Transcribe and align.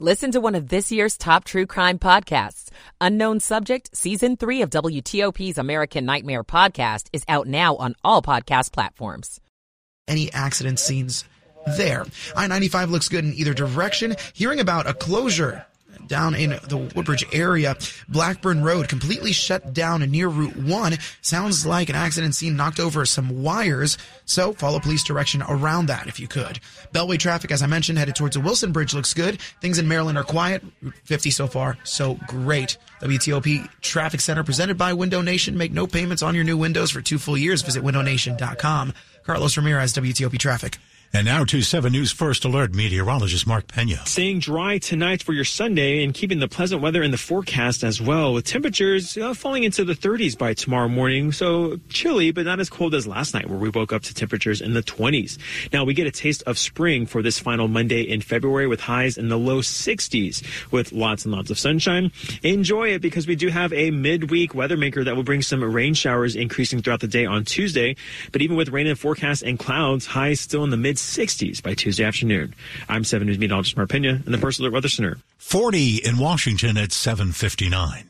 Listen 0.00 0.32
to 0.32 0.40
one 0.40 0.56
of 0.56 0.70
this 0.70 0.90
year's 0.90 1.16
top 1.16 1.44
true 1.44 1.66
crime 1.66 2.00
podcasts. 2.00 2.68
Unknown 3.00 3.38
Subject, 3.38 3.96
Season 3.96 4.36
3 4.36 4.62
of 4.62 4.70
WTOP's 4.70 5.56
American 5.56 6.04
Nightmare 6.04 6.42
podcast 6.42 7.06
is 7.12 7.22
out 7.28 7.46
now 7.46 7.76
on 7.76 7.94
all 8.02 8.20
podcast 8.20 8.72
platforms. 8.72 9.40
Any 10.08 10.32
accident 10.32 10.80
scenes 10.80 11.24
there. 11.76 12.04
I 12.34 12.48
95 12.48 12.90
looks 12.90 13.08
good 13.08 13.24
in 13.24 13.34
either 13.34 13.54
direction. 13.54 14.16
Hearing 14.32 14.58
about 14.58 14.88
a 14.88 14.94
closure 14.94 15.64
down 16.06 16.34
in 16.34 16.50
the 16.50 16.90
Woodbridge 16.94 17.24
area. 17.32 17.76
Blackburn 18.08 18.62
Road 18.62 18.88
completely 18.88 19.32
shut 19.32 19.72
down 19.72 20.00
near 20.10 20.28
Route 20.28 20.56
1. 20.56 20.94
Sounds 21.22 21.66
like 21.66 21.88
an 21.88 21.96
accident 21.96 22.34
scene 22.34 22.56
knocked 22.56 22.80
over 22.80 23.04
some 23.06 23.42
wires. 23.42 23.98
So 24.24 24.52
follow 24.52 24.80
police 24.80 25.04
direction 25.04 25.42
around 25.48 25.86
that 25.86 26.06
if 26.06 26.18
you 26.20 26.28
could. 26.28 26.60
Beltway 26.92 27.18
traffic, 27.18 27.50
as 27.50 27.62
I 27.62 27.66
mentioned, 27.66 27.98
headed 27.98 28.16
towards 28.16 28.34
the 28.36 28.40
Wilson 28.40 28.72
Bridge 28.72 28.94
looks 28.94 29.14
good. 29.14 29.40
Things 29.60 29.78
in 29.78 29.88
Maryland 29.88 30.18
are 30.18 30.24
quiet. 30.24 30.62
Route 30.82 30.94
50 31.04 31.30
so 31.30 31.46
far, 31.46 31.78
so 31.84 32.18
great. 32.26 32.76
WTOP 33.00 33.68
Traffic 33.80 34.20
Center 34.20 34.44
presented 34.44 34.78
by 34.78 34.92
Window 34.92 35.20
Nation. 35.20 35.58
Make 35.58 35.72
no 35.72 35.86
payments 35.86 36.22
on 36.22 36.34
your 36.34 36.44
new 36.44 36.56
windows 36.56 36.90
for 36.90 37.00
two 37.00 37.18
full 37.18 37.36
years. 37.36 37.62
Visit 37.62 37.82
windownation.com. 37.82 38.94
Carlos 39.24 39.56
Ramirez, 39.56 39.92
WTOP 39.94 40.38
Traffic. 40.38 40.78
And 41.12 41.26
now 41.26 41.44
to 41.44 41.62
7 41.62 41.92
News 41.92 42.10
First 42.10 42.44
Alert 42.44 42.74
meteorologist 42.74 43.46
Mark 43.46 43.68
Pena. 43.68 44.04
Staying 44.04 44.40
dry 44.40 44.78
tonight 44.78 45.22
for 45.22 45.32
your 45.32 45.44
Sunday 45.44 46.02
and 46.02 46.12
keeping 46.12 46.40
the 46.40 46.48
pleasant 46.48 46.82
weather 46.82 47.04
in 47.04 47.12
the 47.12 47.16
forecast 47.16 47.84
as 47.84 48.00
well, 48.00 48.34
with 48.34 48.44
temperatures 48.44 49.16
uh, 49.16 49.32
falling 49.32 49.62
into 49.62 49.84
the 49.84 49.92
30s 49.92 50.36
by 50.36 50.54
tomorrow 50.54 50.88
morning. 50.88 51.30
So 51.30 51.78
chilly, 51.88 52.32
but 52.32 52.46
not 52.46 52.58
as 52.58 52.68
cold 52.68 52.96
as 52.96 53.06
last 53.06 53.32
night, 53.32 53.48
where 53.48 53.58
we 53.58 53.68
woke 53.68 53.92
up 53.92 54.02
to 54.02 54.14
temperatures 54.14 54.60
in 54.60 54.74
the 54.74 54.82
20s. 54.82 55.38
Now 55.72 55.84
we 55.84 55.94
get 55.94 56.08
a 56.08 56.10
taste 56.10 56.42
of 56.48 56.58
spring 56.58 57.06
for 57.06 57.22
this 57.22 57.38
final 57.38 57.68
Monday 57.68 58.02
in 58.02 58.20
February 58.20 58.66
with 58.66 58.80
highs 58.80 59.16
in 59.16 59.28
the 59.28 59.38
low 59.38 59.60
60s 59.60 60.72
with 60.72 60.92
lots 60.92 61.24
and 61.24 61.32
lots 61.32 61.50
of 61.50 61.58
sunshine. 61.60 62.10
Enjoy 62.42 62.88
it 62.88 63.02
because 63.02 63.28
we 63.28 63.36
do 63.36 63.48
have 63.48 63.72
a 63.72 63.92
midweek 63.92 64.52
weather 64.52 64.76
maker 64.76 65.04
that 65.04 65.14
will 65.14 65.22
bring 65.22 65.42
some 65.42 65.62
rain 65.62 65.94
showers 65.94 66.34
increasing 66.34 66.82
throughout 66.82 67.00
the 67.00 67.06
day 67.06 67.24
on 67.24 67.44
Tuesday. 67.44 67.94
But 68.32 68.42
even 68.42 68.56
with 68.56 68.70
rain 68.70 68.88
in 68.88 68.96
forecast 68.96 69.42
and 69.42 69.60
clouds, 69.60 70.06
highs 70.06 70.40
still 70.40 70.64
in 70.64 70.70
the 70.70 70.76
mid 70.76 70.98
60s 71.04 71.62
by 71.62 71.74
Tuesday 71.74 72.04
afternoon. 72.04 72.54
I'm 72.88 73.04
7 73.04 73.26
News 73.26 73.38
meteorologist 73.38 73.76
Mark 73.76 73.90
Pena 73.90 74.20
in 74.24 74.32
the 74.32 74.38
First 74.38 74.60
Alert 74.60 74.72
Weather 74.72 74.88
Center. 74.88 75.18
40 75.38 75.98
in 75.98 76.18
Washington 76.18 76.76
at 76.76 76.92
759. 76.92 78.04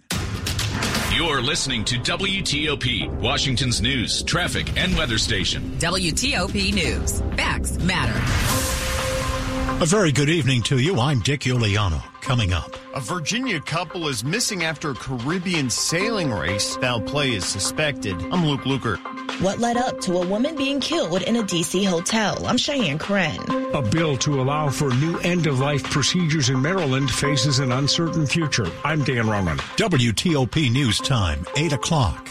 You're 1.14 1.42
listening 1.42 1.84
to 1.84 1.96
WTOP, 1.96 3.08
Washington's 3.20 3.80
news, 3.80 4.22
traffic, 4.24 4.76
and 4.76 4.96
weather 4.96 5.18
station. 5.18 5.62
WTOP 5.78 6.74
News. 6.74 7.20
Facts 7.36 7.78
matter. 7.78 8.83
A 9.80 9.86
very 9.86 10.12
good 10.12 10.30
evening 10.30 10.62
to 10.62 10.78
you. 10.78 11.00
I'm 11.00 11.18
Dick 11.18 11.40
Uliano. 11.40 12.00
Coming 12.22 12.52
up. 12.52 12.76
A 12.94 13.00
Virginia 13.00 13.60
couple 13.60 14.06
is 14.06 14.24
missing 14.24 14.62
after 14.62 14.90
a 14.90 14.94
Caribbean 14.94 15.68
sailing 15.68 16.32
race. 16.32 16.76
Foul 16.76 17.00
play 17.00 17.32
is 17.32 17.44
suspected. 17.44 18.14
I'm 18.32 18.46
Luke 18.46 18.62
Lukert. 18.62 18.98
What 19.42 19.58
led 19.58 19.76
up 19.76 20.00
to 20.02 20.18
a 20.18 20.26
woman 20.26 20.56
being 20.56 20.78
killed 20.78 21.22
in 21.22 21.36
a 21.36 21.42
D.C. 21.42 21.82
hotel? 21.82 22.46
I'm 22.46 22.56
Cheyenne 22.56 23.00
Corin. 23.00 23.42
A 23.74 23.82
bill 23.82 24.16
to 24.18 24.40
allow 24.40 24.70
for 24.70 24.94
new 24.94 25.18
end 25.18 25.48
of 25.48 25.58
life 25.58 25.82
procedures 25.82 26.50
in 26.50 26.62
Maryland 26.62 27.10
faces 27.10 27.58
an 27.58 27.72
uncertain 27.72 28.26
future. 28.26 28.70
I'm 28.84 29.02
Dan 29.02 29.28
Ronan. 29.28 29.58
WTOP 29.76 30.70
News 30.72 30.98
Time, 30.98 31.44
8 31.56 31.72
o'clock. 31.72 32.28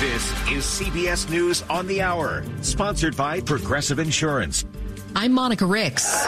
This 0.00 0.32
is 0.50 0.64
CBS 0.64 1.30
News 1.30 1.62
on 1.70 1.86
the 1.86 2.02
Hour, 2.02 2.44
sponsored 2.60 3.16
by 3.16 3.40
Progressive 3.40 4.00
Insurance. 4.00 4.64
I'm 5.14 5.32
Monica 5.32 5.66
Ricks. 5.66 6.26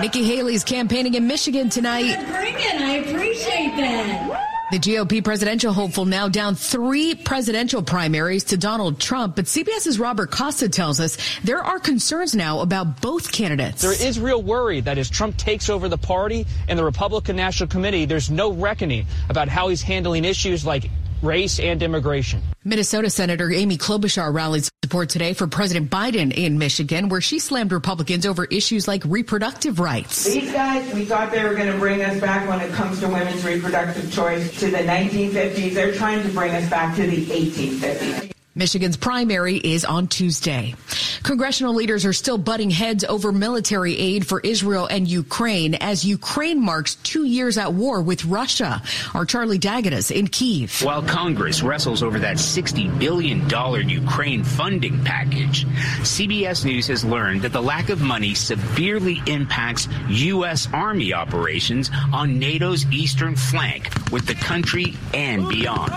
Nikki 0.00 0.24
Haley's 0.24 0.64
campaigning 0.64 1.14
in 1.14 1.26
Michigan 1.26 1.70
tonight. 1.70 2.14
Bring 2.28 2.54
it. 2.54 2.80
I 2.80 2.96
appreciate 2.96 3.76
that. 3.76 4.42
The 4.72 4.78
GOP 4.78 5.22
presidential 5.22 5.72
hopeful 5.72 6.06
now 6.06 6.28
down 6.28 6.56
three 6.56 7.14
presidential 7.14 7.82
primaries 7.82 8.42
to 8.44 8.56
Donald 8.56 8.98
Trump, 8.98 9.36
but 9.36 9.44
CBS's 9.44 10.00
Robert 10.00 10.32
Costa 10.32 10.68
tells 10.68 10.98
us 10.98 11.16
there 11.44 11.62
are 11.62 11.78
concerns 11.78 12.34
now 12.34 12.60
about 12.60 13.00
both 13.00 13.30
candidates. 13.30 13.82
There 13.82 13.92
is 13.92 14.18
real 14.18 14.42
worry 14.42 14.80
that 14.80 14.98
as 14.98 15.08
Trump 15.08 15.36
takes 15.36 15.70
over 15.70 15.88
the 15.88 15.96
party 15.96 16.46
and 16.66 16.76
the 16.76 16.84
Republican 16.84 17.36
National 17.36 17.68
Committee, 17.68 18.06
there's 18.06 18.28
no 18.28 18.50
reckoning 18.50 19.06
about 19.28 19.48
how 19.48 19.68
he's 19.68 19.82
handling 19.82 20.24
issues 20.24 20.66
like 20.66 20.90
race 21.22 21.58
and 21.58 21.82
immigration. 21.82 22.42
Minnesota 22.64 23.10
Senator 23.10 23.52
Amy 23.52 23.78
Klobuchar 23.78 24.32
rallied 24.32 24.68
support 24.84 25.08
today 25.08 25.32
for 25.32 25.46
President 25.46 25.90
Biden 25.90 26.32
in 26.32 26.58
Michigan, 26.58 27.08
where 27.08 27.20
she 27.20 27.38
slammed 27.38 27.72
Republicans 27.72 28.26
over 28.26 28.44
issues 28.44 28.86
like 28.86 29.02
reproductive 29.04 29.80
rights. 29.80 30.24
These 30.24 30.52
guys, 30.52 30.92
we 30.94 31.04
thought 31.04 31.30
they 31.30 31.42
were 31.42 31.54
going 31.54 31.72
to 31.72 31.78
bring 31.78 32.02
us 32.02 32.20
back 32.20 32.48
when 32.48 32.60
it 32.60 32.72
comes 32.72 33.00
to 33.00 33.08
women's 33.08 33.44
reproductive 33.44 34.12
choice 34.12 34.58
to 34.60 34.70
the 34.70 34.78
1950s. 34.78 35.74
They're 35.74 35.94
trying 35.94 36.22
to 36.22 36.28
bring 36.30 36.54
us 36.54 36.68
back 36.68 36.94
to 36.96 37.06
the 37.06 37.24
1850s. 37.26 38.35
Michigan's 38.56 38.96
primary 38.96 39.58
is 39.58 39.84
on 39.84 40.08
Tuesday. 40.08 40.74
Congressional 41.22 41.74
leaders 41.74 42.06
are 42.06 42.14
still 42.14 42.38
butting 42.38 42.70
heads 42.70 43.04
over 43.04 43.30
military 43.30 43.94
aid 43.98 44.26
for 44.26 44.40
Israel 44.40 44.86
and 44.86 45.06
Ukraine 45.06 45.74
as 45.74 46.06
Ukraine 46.06 46.58
marks 46.64 46.94
two 46.94 47.24
years 47.24 47.58
at 47.58 47.74
war 47.74 48.00
with 48.00 48.24
Russia. 48.24 48.80
Our 49.12 49.26
Charlie 49.26 49.58
D'Agata 49.58 50.10
in 50.10 50.28
Kiev. 50.28 50.80
While 50.82 51.02
Congress 51.02 51.62
wrestles 51.62 52.02
over 52.02 52.18
that 52.20 52.36
$60 52.36 52.98
billion 52.98 53.46
Ukraine 53.90 54.42
funding 54.42 55.04
package, 55.04 55.66
CBS 56.00 56.64
News 56.64 56.86
has 56.86 57.04
learned 57.04 57.42
that 57.42 57.52
the 57.52 57.62
lack 57.62 57.90
of 57.90 58.00
money 58.00 58.34
severely 58.34 59.20
impacts 59.26 59.86
U.S. 60.08 60.66
Army 60.72 61.12
operations 61.12 61.90
on 62.10 62.38
NATO's 62.38 62.86
eastern 62.90 63.36
flank 63.36 63.90
with 64.10 64.26
the 64.26 64.34
country 64.34 64.94
and 65.12 65.46
beyond. 65.46 65.92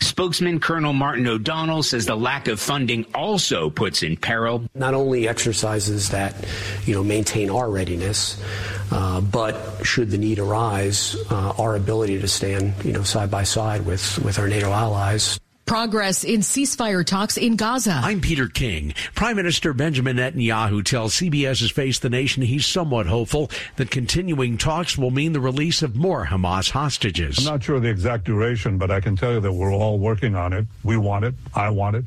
Spokesman 0.00 0.60
Colonel 0.60 0.92
Martin 0.92 1.26
O'Donnell 1.26 1.82
says 1.82 2.06
the 2.06 2.16
lack 2.16 2.48
of 2.48 2.60
funding 2.60 3.06
also 3.14 3.70
puts 3.70 4.02
in 4.02 4.16
peril 4.16 4.64
not 4.74 4.94
only 4.94 5.28
exercises 5.28 6.10
that 6.10 6.34
you 6.84 6.94
know 6.94 7.02
maintain 7.02 7.50
our 7.50 7.70
readiness, 7.70 8.42
uh, 8.90 9.20
but 9.20 9.84
should 9.84 10.10
the 10.10 10.18
need 10.18 10.38
arise, 10.38 11.16
uh, 11.30 11.54
our 11.58 11.76
ability 11.76 12.20
to 12.20 12.28
stand 12.28 12.74
you 12.84 12.92
know 12.92 13.02
side 13.02 13.30
by 13.30 13.44
side 13.44 13.86
with 13.86 14.18
with 14.18 14.38
our 14.38 14.48
NATO 14.48 14.70
allies. 14.70 15.40
Progress 15.70 16.24
in 16.24 16.40
ceasefire 16.40 17.06
talks 17.06 17.36
in 17.36 17.54
Gaza. 17.54 17.92
I'm 17.92 18.20
Peter 18.20 18.48
King. 18.48 18.92
Prime 19.14 19.36
Minister 19.36 19.72
Benjamin 19.72 20.16
Netanyahu 20.16 20.84
tells 20.84 21.14
CBS's 21.14 21.70
Face 21.70 22.00
the 22.00 22.10
Nation 22.10 22.42
he's 22.42 22.66
somewhat 22.66 23.06
hopeful 23.06 23.52
that 23.76 23.88
continuing 23.88 24.58
talks 24.58 24.98
will 24.98 25.12
mean 25.12 25.32
the 25.32 25.38
release 25.38 25.80
of 25.82 25.94
more 25.94 26.26
Hamas 26.26 26.72
hostages. 26.72 27.38
I'm 27.38 27.44
not 27.44 27.62
sure 27.62 27.78
the 27.78 27.88
exact 27.88 28.24
duration, 28.24 28.78
but 28.78 28.90
I 28.90 29.00
can 29.00 29.14
tell 29.14 29.34
you 29.34 29.38
that 29.38 29.52
we're 29.52 29.72
all 29.72 30.00
working 30.00 30.34
on 30.34 30.52
it. 30.52 30.66
We 30.82 30.96
want 30.96 31.24
it. 31.24 31.36
I 31.54 31.70
want 31.70 31.94
it 31.94 32.04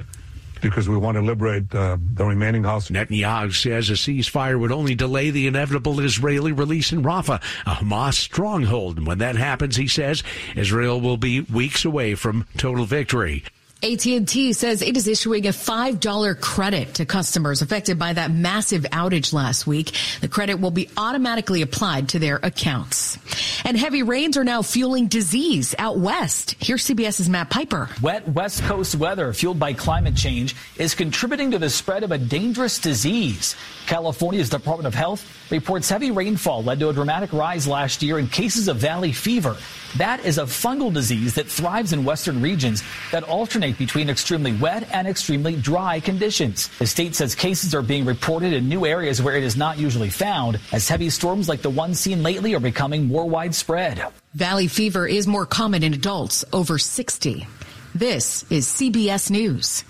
because 0.64 0.90
we 0.90 0.98
want 0.98 1.16
to 1.16 1.22
liberate 1.22 1.74
uh, 1.76 1.98
the 2.14 2.26
remaining 2.26 2.64
hostages. 2.64 3.08
Netanyahu 3.08 3.54
says 3.54 3.90
a 3.90 3.94
ceasefire 3.94 4.60
would 4.60 4.72
only 4.72 4.96
delay 4.96 5.30
the 5.30 5.46
inevitable 5.46 6.00
Israeli 6.00 6.52
release 6.52 6.92
in 6.92 7.04
Rafah, 7.04 7.42
a 7.66 7.76
Hamas 7.76 8.16
stronghold. 8.16 8.98
And 8.98 9.06
when 9.06 9.20
that 9.20 9.36
happens, 9.36 9.76
he 9.76 9.88
says, 9.88 10.24
Israel 10.56 11.00
will 11.00 11.18
be 11.18 11.42
weeks 11.42 11.86
away 11.86 12.16
from 12.16 12.48
total 12.58 12.86
victory. 12.86 13.44
AT&T 13.84 14.54
says 14.54 14.82
it 14.82 14.96
is 14.96 15.10
issuing 15.10 15.46
a 15.46 15.50
$5 15.50 16.40
credit 16.40 16.94
to 16.94 17.06
customers 17.06 17.62
affected 17.62 18.00
by 18.00 18.14
that 18.14 18.32
massive 18.32 18.84
outage 18.84 19.34
last 19.34 19.68
week. 19.68 19.92
The 20.22 20.30
credit 20.30 20.56
will 20.62 20.72
be 20.72 20.90
automatically 20.96 21.62
applied 21.62 22.08
to 22.10 22.20
their 22.20 22.40
accounts. 22.42 23.18
And 23.66 23.78
heavy 23.78 24.02
rains 24.02 24.38
are 24.38 24.46
now 24.46 24.62
fueling 24.62 25.08
disease 25.08 25.76
out 25.78 25.98
west. 25.98 26.56
Here's 26.60 26.86
CBS's 26.86 27.28
Matt 27.28 27.50
Piper. 27.50 27.90
Wet 28.02 28.26
West 28.30 28.64
Coast 28.64 28.96
weather 28.96 29.34
fueled 29.34 29.60
by 29.60 29.74
climate 29.74 30.16
change 30.16 30.56
is 30.78 30.96
contributing 30.96 31.52
to 31.52 31.60
the 31.60 31.70
spread 31.70 32.04
of 32.04 32.14
a 32.14 32.18
dangerous 32.18 32.80
disease. 32.80 33.54
California's 33.86 34.50
Department 34.50 34.88
of 34.88 34.96
Health 34.96 35.28
reports 35.54 35.88
heavy 35.88 36.12
rainfall 36.12 36.64
led 36.64 36.80
to 36.80 36.90
a 36.90 36.94
dramatic 36.94 37.32
rise 37.32 37.68
last 37.68 38.02
year 38.02 38.18
in 38.18 38.28
cases 38.28 38.68
of 38.68 38.78
valley 38.78 39.14
fever. 39.14 39.56
That 39.98 40.26
is 40.26 40.40
a 40.40 40.44
fungal 40.44 40.92
disease 40.92 41.36
that 41.36 41.46
thrives 41.46 41.94
in 41.94 42.04
western 42.04 42.42
regions 42.42 42.84
that 43.12 43.24
alternate 43.24 43.78
between 43.78 44.10
extremely 44.10 44.54
wet 44.54 44.90
and 44.92 45.08
extremely 45.08 45.56
dry 45.56 46.00
conditions. 46.00 46.68
The 46.80 46.88
state 46.88 47.14
says 47.16 47.36
cases 47.36 47.76
are 47.76 47.84
being 47.84 48.04
reported 48.04 48.52
in 48.52 48.68
new 48.68 48.86
areas 48.86 49.22
where 49.22 49.36
it 49.36 49.44
is 49.44 49.56
not 49.56 49.78
usually 49.78 50.10
found, 50.10 50.60
as 50.72 50.90
heavy 50.90 51.12
storms 51.12 51.48
like 51.48 51.62
the 51.62 51.70
one 51.70 51.94
seen 51.94 52.24
lately 52.24 52.56
are 52.56 52.60
becoming 52.60 53.08
more 53.08 53.30
widespread. 53.30 54.04
Valley 54.34 54.68
fever 54.68 55.08
is 55.08 55.28
more 55.28 55.46
common 55.46 55.84
in 55.84 55.94
adults 55.94 56.44
over 56.52 56.80
60. 56.80 57.46
This 57.94 58.44
is 58.50 58.66
CBS 58.66 59.30
News. 59.30 59.84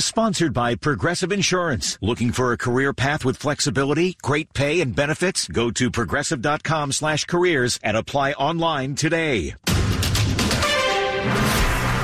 Sponsored 0.00 0.52
by 0.52 0.76
Progressive 0.76 1.32
Insurance. 1.32 1.98
Looking 2.00 2.30
for 2.30 2.52
a 2.52 2.56
career 2.56 2.92
path 2.92 3.24
with 3.24 3.36
flexibility, 3.36 4.16
great 4.22 4.52
pay, 4.52 4.80
and 4.80 4.94
benefits? 4.94 5.48
Go 5.48 5.72
to 5.72 5.90
progressive.com 5.90 6.92
slash 6.92 7.24
careers 7.24 7.80
and 7.82 7.96
apply 7.96 8.32
online 8.32 8.94
today. 8.94 9.56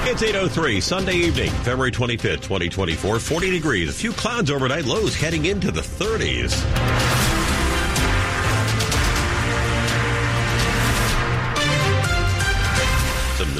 It's 0.07 0.23
8.03, 0.23 0.83
Sunday 0.83 1.15
evening, 1.15 1.51
February 1.63 1.93
25th, 1.93 2.43
2024. 2.43 3.21
40 3.21 3.51
degrees. 3.51 3.89
A 3.91 3.93
few 3.93 4.13
clouds 4.13 4.51
overnight, 4.51 4.87
lows 4.87 5.15
heading 5.15 5.45
into 5.45 5.71
the 5.71 5.81
30s. 5.81 7.34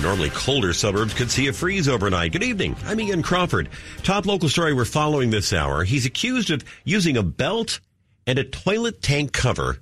Normally 0.05 0.29
colder 0.29 0.75
suburbs 0.75 1.15
could 1.15 1.31
see 1.31 1.49
a 1.49 1.53
freeze 1.53 1.89
overnight. 1.89 2.33
Good 2.33 2.43
evening. 2.43 2.77
I'm 2.85 3.01
Ian 3.01 3.23
Crawford. 3.23 3.71
Top 4.03 4.27
local 4.27 4.51
story 4.51 4.75
we're 4.75 4.85
following 4.85 5.31
this 5.31 5.51
hour. 5.51 5.83
He's 5.83 6.05
accused 6.05 6.51
of 6.51 6.63
using 6.85 7.17
a 7.17 7.23
belt 7.23 7.81
and 8.27 8.39
a 8.39 8.45
toilet 8.45 9.01
tank 9.01 9.33
cover 9.33 9.79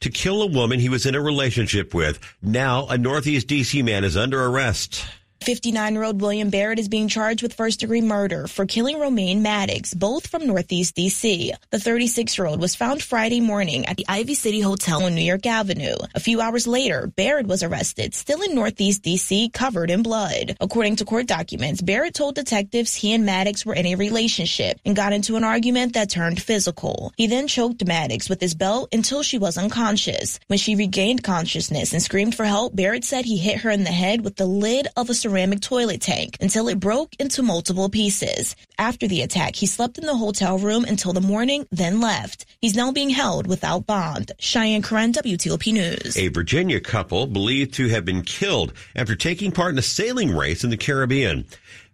to 0.00 0.08
kill 0.08 0.40
a 0.40 0.46
woman 0.46 0.80
he 0.80 0.88
was 0.88 1.04
in 1.04 1.14
a 1.14 1.20
relationship 1.20 1.92
with. 1.92 2.18
Now, 2.40 2.86
a 2.86 2.96
Northeast 2.96 3.46
DC 3.46 3.84
man 3.84 4.04
is 4.04 4.16
under 4.16 4.42
arrest. 4.42 5.04
59 5.40 5.94
year 5.94 6.02
old 6.04 6.20
William 6.20 6.50
Barrett 6.50 6.78
is 6.78 6.88
being 6.88 7.08
charged 7.08 7.42
with 7.42 7.54
first 7.54 7.80
degree 7.80 8.00
murder 8.00 8.46
for 8.46 8.66
killing 8.66 8.98
Romaine 8.98 9.42
Maddox, 9.42 9.94
both 9.94 10.26
from 10.26 10.46
Northeast 10.46 10.96
DC. 10.96 11.52
The 11.70 11.78
36 11.78 12.36
year 12.36 12.46
old 12.46 12.60
was 12.60 12.74
found 12.74 13.02
Friday 13.02 13.40
morning 13.40 13.86
at 13.86 13.96
the 13.96 14.04
Ivy 14.08 14.34
City 14.34 14.60
Hotel 14.60 15.04
on 15.04 15.14
New 15.14 15.22
York 15.22 15.46
Avenue. 15.46 15.94
A 16.14 16.20
few 16.20 16.40
hours 16.40 16.66
later, 16.66 17.06
Barrett 17.06 17.46
was 17.46 17.62
arrested, 17.62 18.14
still 18.14 18.42
in 18.42 18.54
Northeast 18.54 19.02
DC, 19.02 19.52
covered 19.52 19.90
in 19.90 20.02
blood. 20.02 20.56
According 20.60 20.96
to 20.96 21.04
court 21.04 21.26
documents, 21.26 21.80
Barrett 21.80 22.14
told 22.14 22.34
detectives 22.34 22.94
he 22.94 23.12
and 23.12 23.24
Maddox 23.24 23.64
were 23.64 23.74
in 23.74 23.86
a 23.86 23.94
relationship 23.94 24.80
and 24.84 24.96
got 24.96 25.12
into 25.12 25.36
an 25.36 25.44
argument 25.44 25.94
that 25.94 26.10
turned 26.10 26.42
physical. 26.42 27.12
He 27.16 27.26
then 27.26 27.46
choked 27.46 27.86
Maddox 27.86 28.28
with 28.28 28.40
his 28.40 28.54
belt 28.54 28.88
until 28.92 29.22
she 29.22 29.38
was 29.38 29.56
unconscious. 29.56 30.40
When 30.48 30.58
she 30.58 30.76
regained 30.76 31.24
consciousness 31.24 31.92
and 31.92 32.02
screamed 32.02 32.34
for 32.34 32.44
help, 32.44 32.74
Barrett 32.74 33.04
said 33.04 33.24
he 33.24 33.38
hit 33.38 33.60
her 33.60 33.70
in 33.70 33.84
the 33.84 33.90
head 33.90 34.22
with 34.24 34.36
the 34.36 34.46
lid 34.46 34.88
of 34.96 35.08
a 35.08 35.14
ceramic 35.28 35.60
toilet 35.60 36.00
tank 36.00 36.38
until 36.40 36.68
it 36.68 36.80
broke 36.80 37.14
into 37.18 37.42
multiple 37.42 37.90
pieces. 37.90 38.56
After 38.78 39.06
the 39.06 39.20
attack, 39.20 39.56
he 39.56 39.66
slept 39.66 39.98
in 39.98 40.06
the 40.06 40.16
hotel 40.16 40.58
room 40.58 40.84
until 40.84 41.12
the 41.12 41.20
morning, 41.20 41.66
then 41.70 42.00
left. 42.00 42.46
He's 42.62 42.74
now 42.74 42.92
being 42.92 43.10
held 43.10 43.46
without 43.46 43.86
bond. 43.86 44.32
Cheyenne 44.38 44.80
Corin, 44.80 45.12
WTOP 45.12 45.70
News. 45.72 46.16
A 46.16 46.28
Virginia 46.28 46.80
couple 46.80 47.26
believed 47.26 47.74
to 47.74 47.88
have 47.88 48.06
been 48.06 48.22
killed 48.22 48.72
after 48.96 49.14
taking 49.14 49.52
part 49.52 49.72
in 49.72 49.78
a 49.78 49.82
sailing 49.82 50.34
race 50.34 50.64
in 50.64 50.70
the 50.70 50.78
Caribbean. 50.78 51.44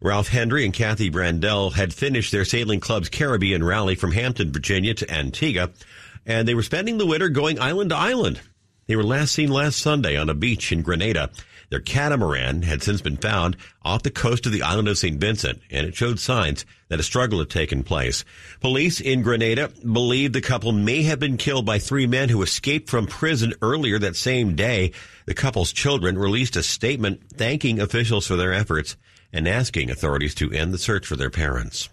Ralph 0.01 0.29
Hendry 0.29 0.65
and 0.65 0.73
Kathy 0.73 1.11
Brandell 1.11 1.73
had 1.73 1.93
finished 1.93 2.31
their 2.31 2.45
sailing 2.45 2.79
club's 2.79 3.09
Caribbean 3.09 3.65
rally 3.65 3.97
from 3.97 4.13
Hampton, 4.13 4.53
Virginia 4.53 4.95
to 4.95 5.11
Antigua, 5.11 5.71
and 6.25 6.47
they 6.47 6.55
were 6.55 6.63
spending 6.63 6.99
the 6.99 7.07
winter 7.07 7.29
going 7.29 7.59
island 7.59 7.91
to 7.91 7.97
island. 7.97 8.41
They 8.87 8.95
were 8.95 9.03
last 9.03 9.33
seen 9.33 9.51
last 9.51 9.79
Sunday 9.79 10.17
on 10.17 10.29
a 10.29 10.35
beach 10.35 10.71
in 10.71 10.83
Grenada. 10.83 11.31
Their 11.75 11.81
catamaran 11.81 12.63
had 12.63 12.85
since 12.85 13.01
been 13.01 13.17
found 13.17 13.57
off 13.85 14.05
the 14.05 14.11
coast 14.13 14.47
of 14.47 14.53
the 14.53 14.63
island 14.63 14.87
of 14.87 14.97
St. 14.97 15.21
Vincent, 15.21 15.61
and 15.73 15.85
it 15.85 15.97
showed 15.97 16.21
signs 16.21 16.65
that 16.87 17.01
a 17.01 17.03
struggle 17.03 17.41
had 17.41 17.51
taken 17.51 17.83
place. 17.83 18.25
Police 18.61 19.01
in 19.01 19.23
Grenada 19.23 19.73
believe 19.83 20.33
the 20.33 20.41
couple 20.41 20.71
may 20.71 21.03
have 21.03 21.19
been 21.19 21.37
killed 21.37 21.67
by 21.67 21.81
three 21.81 22.07
men 22.07 22.29
who 22.29 22.43
escaped 22.43 22.89
from 22.89 23.09
prison 23.09 23.55
earlier 23.61 23.99
that 23.99 24.15
same 24.15 24.55
day. 24.55 24.93
The 25.27 25.35
couple's 25.35 25.73
children 25.73 26.17
released 26.17 26.55
a 26.55 26.63
statement 26.63 27.25
thanking 27.33 27.81
officials 27.81 28.25
for 28.25 28.37
their 28.37 28.53
efforts 28.53 28.97
and 29.33 29.49
asking 29.49 29.91
authorities 29.91 30.37
to 30.37 30.53
end 30.53 30.73
the 30.73 30.79
search 30.79 31.05
for 31.05 31.17
their 31.17 31.29
parents. 31.29 31.89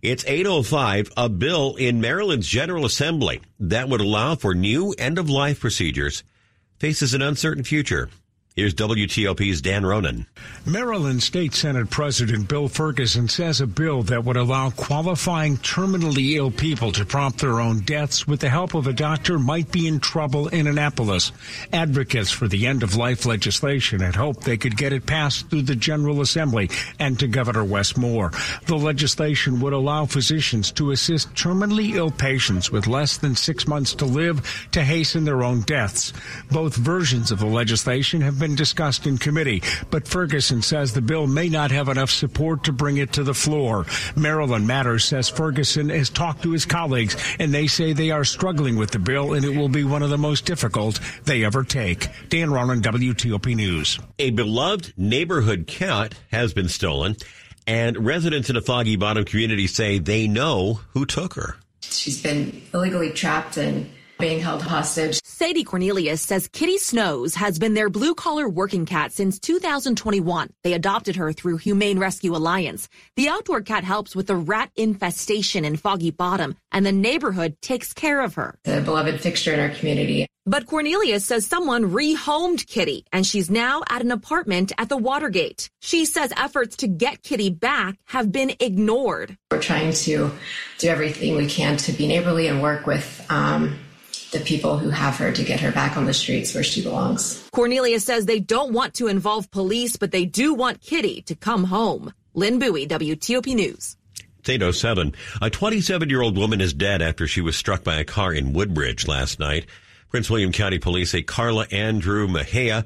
It's 0.00 0.24
805, 0.28 1.10
a 1.16 1.28
bill 1.28 1.74
in 1.74 2.00
Maryland's 2.00 2.46
General 2.46 2.86
Assembly 2.86 3.40
that 3.58 3.88
would 3.88 4.00
allow 4.00 4.36
for 4.36 4.54
new 4.54 4.92
end-of-life 4.92 5.58
procedures 5.58 6.22
faces 6.78 7.14
an 7.14 7.22
uncertain 7.22 7.64
future. 7.64 8.10
Here's 8.56 8.74
WTOP's 8.74 9.62
Dan 9.62 9.84
Ronan. 9.84 10.28
Maryland 10.64 11.24
State 11.24 11.54
Senate 11.54 11.90
President 11.90 12.46
Bill 12.48 12.68
Ferguson 12.68 13.26
says 13.26 13.60
a 13.60 13.66
bill 13.66 14.04
that 14.04 14.24
would 14.24 14.36
allow 14.36 14.70
qualifying 14.70 15.56
terminally 15.56 16.36
ill 16.36 16.52
people 16.52 16.92
to 16.92 17.04
prompt 17.04 17.40
their 17.40 17.58
own 17.58 17.80
deaths 17.80 18.28
with 18.28 18.38
the 18.38 18.48
help 18.48 18.74
of 18.74 18.86
a 18.86 18.92
doctor 18.92 19.40
might 19.40 19.72
be 19.72 19.88
in 19.88 19.98
trouble 19.98 20.46
in 20.46 20.68
Annapolis. 20.68 21.32
Advocates 21.72 22.30
for 22.30 22.46
the 22.46 22.68
end 22.68 22.84
of 22.84 22.94
life 22.94 23.26
legislation 23.26 23.98
had 23.98 24.14
hoped 24.14 24.42
they 24.42 24.56
could 24.56 24.76
get 24.76 24.92
it 24.92 25.04
passed 25.04 25.50
through 25.50 25.62
the 25.62 25.74
General 25.74 26.20
Assembly 26.20 26.70
and 27.00 27.18
to 27.18 27.26
Governor 27.26 27.64
Wes 27.64 27.96
Moore. 27.96 28.30
The 28.66 28.76
legislation 28.76 29.58
would 29.62 29.72
allow 29.72 30.06
physicians 30.06 30.70
to 30.72 30.92
assist 30.92 31.34
terminally 31.34 31.96
ill 31.96 32.12
patients 32.12 32.70
with 32.70 32.86
less 32.86 33.16
than 33.16 33.34
six 33.34 33.66
months 33.66 33.96
to 33.96 34.04
live 34.04 34.68
to 34.70 34.84
hasten 34.84 35.24
their 35.24 35.42
own 35.42 35.62
deaths. 35.62 36.12
Both 36.52 36.76
versions 36.76 37.32
of 37.32 37.40
the 37.40 37.46
legislation 37.46 38.20
have 38.20 38.38
been 38.38 38.43
discussed 38.52 39.06
in 39.06 39.18
committee, 39.18 39.62
but 39.90 40.06
Ferguson 40.06 40.60
says 40.62 40.92
the 40.92 41.00
bill 41.00 41.26
may 41.26 41.48
not 41.48 41.70
have 41.70 41.88
enough 41.88 42.10
support 42.10 42.64
to 42.64 42.72
bring 42.72 42.98
it 42.98 43.12
to 43.14 43.22
the 43.22 43.34
floor. 43.34 43.86
Maryland 44.16 44.66
Matters 44.66 45.04
says 45.04 45.28
Ferguson 45.28 45.88
has 45.88 46.10
talked 46.10 46.42
to 46.42 46.52
his 46.52 46.66
colleagues 46.66 47.16
and 47.38 47.54
they 47.54 47.66
say 47.66 47.92
they 47.92 48.10
are 48.10 48.24
struggling 48.24 48.76
with 48.76 48.90
the 48.90 48.98
bill 48.98 49.32
and 49.32 49.44
it 49.44 49.56
will 49.56 49.68
be 49.68 49.84
one 49.84 50.02
of 50.02 50.10
the 50.10 50.18
most 50.18 50.44
difficult 50.44 51.00
they 51.24 51.44
ever 51.44 51.64
take. 51.64 52.08
Dan 52.28 52.50
Ronan, 52.50 52.82
WTOP 52.82 53.56
News. 53.56 53.98
A 54.18 54.30
beloved 54.30 54.92
neighborhood 54.96 55.66
cat 55.66 56.14
has 56.30 56.52
been 56.52 56.68
stolen 56.68 57.16
and 57.66 58.04
residents 58.04 58.50
in 58.50 58.56
a 58.56 58.60
Foggy 58.60 58.96
Bottom 58.96 59.24
community 59.24 59.66
say 59.66 59.98
they 59.98 60.28
know 60.28 60.80
who 60.92 61.06
took 61.06 61.34
her. 61.34 61.56
She's 61.82 62.22
been 62.22 62.62
illegally 62.72 63.10
trapped 63.10 63.56
and 63.56 63.90
being 64.24 64.40
held 64.40 64.62
hostage. 64.62 65.20
Sadie 65.22 65.64
Cornelius 65.64 66.22
says 66.22 66.48
Kitty 66.48 66.78
Snows 66.78 67.34
has 67.34 67.58
been 67.58 67.74
their 67.74 67.90
blue 67.90 68.14
collar 68.14 68.48
working 68.48 68.86
cat 68.86 69.12
since 69.12 69.38
2021. 69.38 70.48
They 70.62 70.72
adopted 70.72 71.16
her 71.16 71.34
through 71.34 71.58
Humane 71.58 71.98
Rescue 71.98 72.34
Alliance. 72.34 72.88
The 73.16 73.28
outdoor 73.28 73.60
cat 73.60 73.84
helps 73.84 74.16
with 74.16 74.26
the 74.26 74.36
rat 74.36 74.70
infestation 74.76 75.66
in 75.66 75.76
Foggy 75.76 76.10
Bottom, 76.10 76.56
and 76.72 76.86
the 76.86 76.92
neighborhood 76.92 77.60
takes 77.60 77.92
care 77.92 78.22
of 78.22 78.36
her. 78.36 78.58
The 78.64 78.80
beloved 78.80 79.20
fixture 79.20 79.52
in 79.52 79.60
our 79.60 79.68
community. 79.68 80.26
But 80.46 80.66
Cornelius 80.66 81.26
says 81.26 81.46
someone 81.46 81.90
rehomed 81.90 82.66
Kitty, 82.66 83.04
and 83.12 83.26
she's 83.26 83.50
now 83.50 83.82
at 83.90 84.00
an 84.00 84.10
apartment 84.10 84.72
at 84.78 84.88
the 84.88 84.96
Watergate. 84.96 85.68
She 85.80 86.06
says 86.06 86.32
efforts 86.36 86.76
to 86.76 86.86
get 86.86 87.22
Kitty 87.22 87.50
back 87.50 87.96
have 88.06 88.32
been 88.32 88.52
ignored. 88.60 89.36
We're 89.50 89.60
trying 89.60 89.92
to 89.92 90.30
do 90.78 90.88
everything 90.88 91.36
we 91.36 91.46
can 91.46 91.76
to 91.78 91.92
be 91.92 92.06
neighborly 92.06 92.46
and 92.48 92.62
work 92.62 92.86
with 92.86 93.24
um, 93.30 93.78
the 94.34 94.40
people 94.40 94.76
who 94.76 94.90
have 94.90 95.16
her 95.16 95.32
to 95.32 95.42
get 95.42 95.60
her 95.60 95.72
back 95.72 95.96
on 95.96 96.04
the 96.04 96.12
streets 96.12 96.54
where 96.54 96.62
she 96.62 96.82
belongs. 96.82 97.48
Cornelia 97.52 97.98
says 97.98 98.26
they 98.26 98.40
don't 98.40 98.72
want 98.72 98.94
to 98.94 99.06
involve 99.06 99.50
police, 99.50 99.96
but 99.96 100.10
they 100.10 100.26
do 100.26 100.52
want 100.52 100.82
Kitty 100.82 101.22
to 101.22 101.34
come 101.34 101.64
home. 101.64 102.12
Lynn 102.34 102.58
Bowie, 102.58 102.86
WTOP 102.86 103.54
News. 103.54 103.96
It's 104.40 104.50
807. 104.50 105.14
A 105.40 105.48
27 105.48 106.10
year 106.10 106.20
old 106.20 106.36
woman 106.36 106.60
is 106.60 106.74
dead 106.74 107.00
after 107.00 107.26
she 107.26 107.40
was 107.40 107.56
struck 107.56 107.82
by 107.82 107.96
a 107.96 108.04
car 108.04 108.34
in 108.34 108.52
Woodbridge 108.52 109.08
last 109.08 109.38
night. 109.38 109.66
Prince 110.10 110.28
William 110.28 110.52
County 110.52 110.78
Police 110.78 111.12
say 111.12 111.22
Carla 111.22 111.66
Andrew 111.70 112.28
Mejia 112.28 112.84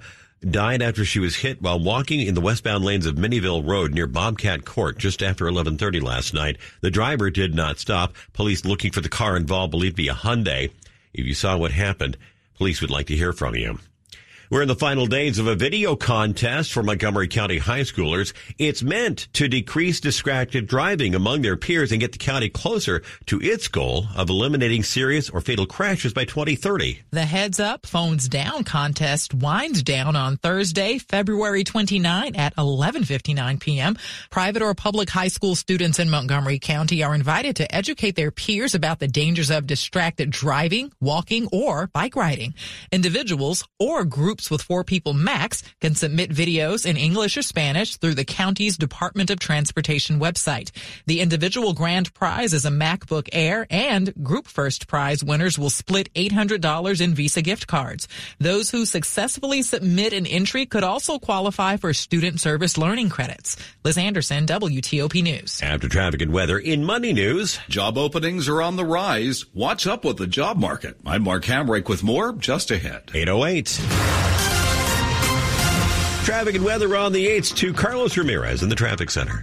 died 0.49 0.83
after 0.83 1.05
she 1.05 1.19
was 1.19 1.37
hit 1.37 1.61
while 1.61 1.81
walking 1.81 2.21
in 2.21 2.35
the 2.35 2.41
westbound 2.41 2.85
lanes 2.85 3.07
of 3.07 3.17
Minnieville 3.17 3.67
Road 3.67 3.93
near 3.93 4.07
Bobcat 4.07 4.65
Court 4.65 4.99
just 4.99 5.23
after 5.23 5.47
11:30 5.47 6.01
last 6.01 6.33
night. 6.33 6.59
The 6.81 6.91
driver 6.91 7.29
did 7.31 7.55
not 7.55 7.79
stop. 7.79 8.15
Police 8.33 8.65
looking 8.65 8.93
for 8.93 9.01
the 9.01 9.09
car 9.09 9.37
involved 9.37 9.73
believed 9.73 9.97
to 9.97 10.03
be 10.03 10.09
a 10.09 10.15
Hyundai. 10.15 10.71
If 11.13 11.27
you 11.27 11.35
saw 11.35 11.57
what 11.57 11.73
happened, 11.73 12.17
police 12.57 12.81
would 12.81 12.91
like 12.91 13.07
to 13.07 13.17
hear 13.17 13.33
from 13.33 13.55
you. 13.55 13.79
We're 14.51 14.63
in 14.63 14.69
the 14.69 14.75
final 14.75 15.07
days 15.07 15.39
of 15.39 15.47
a 15.47 15.55
video 15.55 15.95
contest 15.95 16.73
for 16.73 16.83
Montgomery 16.83 17.29
County 17.29 17.59
high 17.59 17.83
schoolers. 17.83 18.33
It's 18.57 18.83
meant 18.83 19.29
to 19.35 19.47
decrease 19.47 20.01
distracted 20.01 20.67
driving 20.67 21.15
among 21.15 21.43
their 21.43 21.59
peers 21.59 21.93
and 21.93 22.01
get 22.01 22.13
the 22.13 22.19
county 22.19 22.49
closer 22.49 23.03
to 23.27 23.39
its 23.43 23.69
goal 23.69 24.07
of 24.17 24.31
eliminating 24.31 24.85
serious 24.85 25.29
or 25.29 25.43
fatal 25.43 25.67
crashes 25.67 26.15
by 26.15 26.25
2030. 26.25 27.03
The 27.11 27.27
Heads 27.27 27.61
Up 27.61 27.85
Phones 27.85 28.27
Down 28.27 28.65
contest 28.65 29.35
winds 29.35 29.83
down 29.83 30.17
on 30.17 30.39
Thursday, 30.39 30.97
February 30.97 31.63
29 31.63 32.35
at 32.35 32.57
11:59 32.57 33.61
p.m. 33.61 33.99
Private 34.31 34.63
or 34.63 34.73
public 34.73 35.11
high 35.11 35.29
school 35.29 35.57
students 35.57 35.99
in 35.99 36.09
Montgomery 36.09 36.59
County 36.59 37.03
are 37.03 37.15
invited 37.15 37.57
to 37.57 37.75
educate 37.75 38.17
their 38.17 38.31
peers 38.31 38.75
about 38.75 38.99
the 38.99 39.09
dangers 39.09 39.51
of 39.51 39.67
distracted 39.67 40.31
driving, 40.31 40.91
walking, 41.03 41.49
or 41.53 41.89
bike 41.89 42.17
riding. 42.17 42.55
Individuals 42.91 43.63
or 43.79 44.07
groups 44.07 44.38
groups 44.39 44.51
with 44.53 44.63
four 44.63 44.85
people 44.85 45.15
max 45.15 45.65
can 45.81 45.97
submit 45.97 46.31
videos 46.31 46.87
in 46.87 46.97
English 46.97 47.37
or 47.37 47.43
Spanish 47.43 47.97
through 47.97 48.15
the 48.15 48.25
county's 48.25 48.77
Department 48.77 49.31
of 49.31 49.41
Transportation 49.41 50.21
website. 50.21 50.71
The 51.07 51.21
individual 51.21 51.75
grand 51.75 52.15
prize 52.15 52.55
is 52.55 52.65
a 52.65 52.71
MacBook 52.71 53.29
Air 53.33 53.67
and 53.69 54.15
group 54.23 54.47
first 54.47 54.87
prize 54.87 55.25
winners 55.25 55.59
will 55.59 55.71
split 55.71 56.13
$800 56.15 57.01
in 57.01 57.15
Visa 57.15 57.43
gift 57.43 57.67
cards. 57.67 58.07
Those 58.39 58.71
who 58.71 58.87
successfully 58.87 59.63
submit 59.63 60.13
an 60.13 60.27
entry 60.27 60.67
could 60.67 60.85
also 60.85 61.19
qualify 61.19 61.77
for 61.77 61.93
student 61.93 62.41
service 62.41 62.79
learning 62.79 63.09
credits. 63.09 63.57
Liz 63.85 63.99
Anderson, 63.99 64.47
WTOP 64.47 65.21
News. 65.21 65.61
After 65.63 65.89
traffic 65.89 66.23
and 66.23 66.33
weather 66.33 66.59
in 66.59 66.85
Money 66.85 67.13
News. 67.13 67.59
Job 67.69 67.99
openings 67.99 68.49
are 68.49 68.63
on 68.63 68.77
the 68.77 68.85
rise. 68.85 69.47
What's 69.53 69.87
up 69.87 70.05
with 70.05 70.19
the 70.19 70.29
job 70.29 70.59
market? 70.59 70.97
I'm 71.05 71.25
Mark 71.25 71.45
Hamrick 71.45 71.89
with 71.89 72.05
more 72.05 72.33
just 72.35 72.71
ahead. 72.71 73.11
808. 73.13 74.28
Traffic 76.29 76.57
and 76.57 76.65
weather 76.67 76.95
on 76.95 77.13
the 77.13 77.27
8th 77.27 77.57
to 77.57 77.73
Carlos 77.73 78.15
Ramirez 78.19 78.63
in 78.63 78.69
the 78.69 78.75
traffic 78.75 79.11
center. 79.11 79.41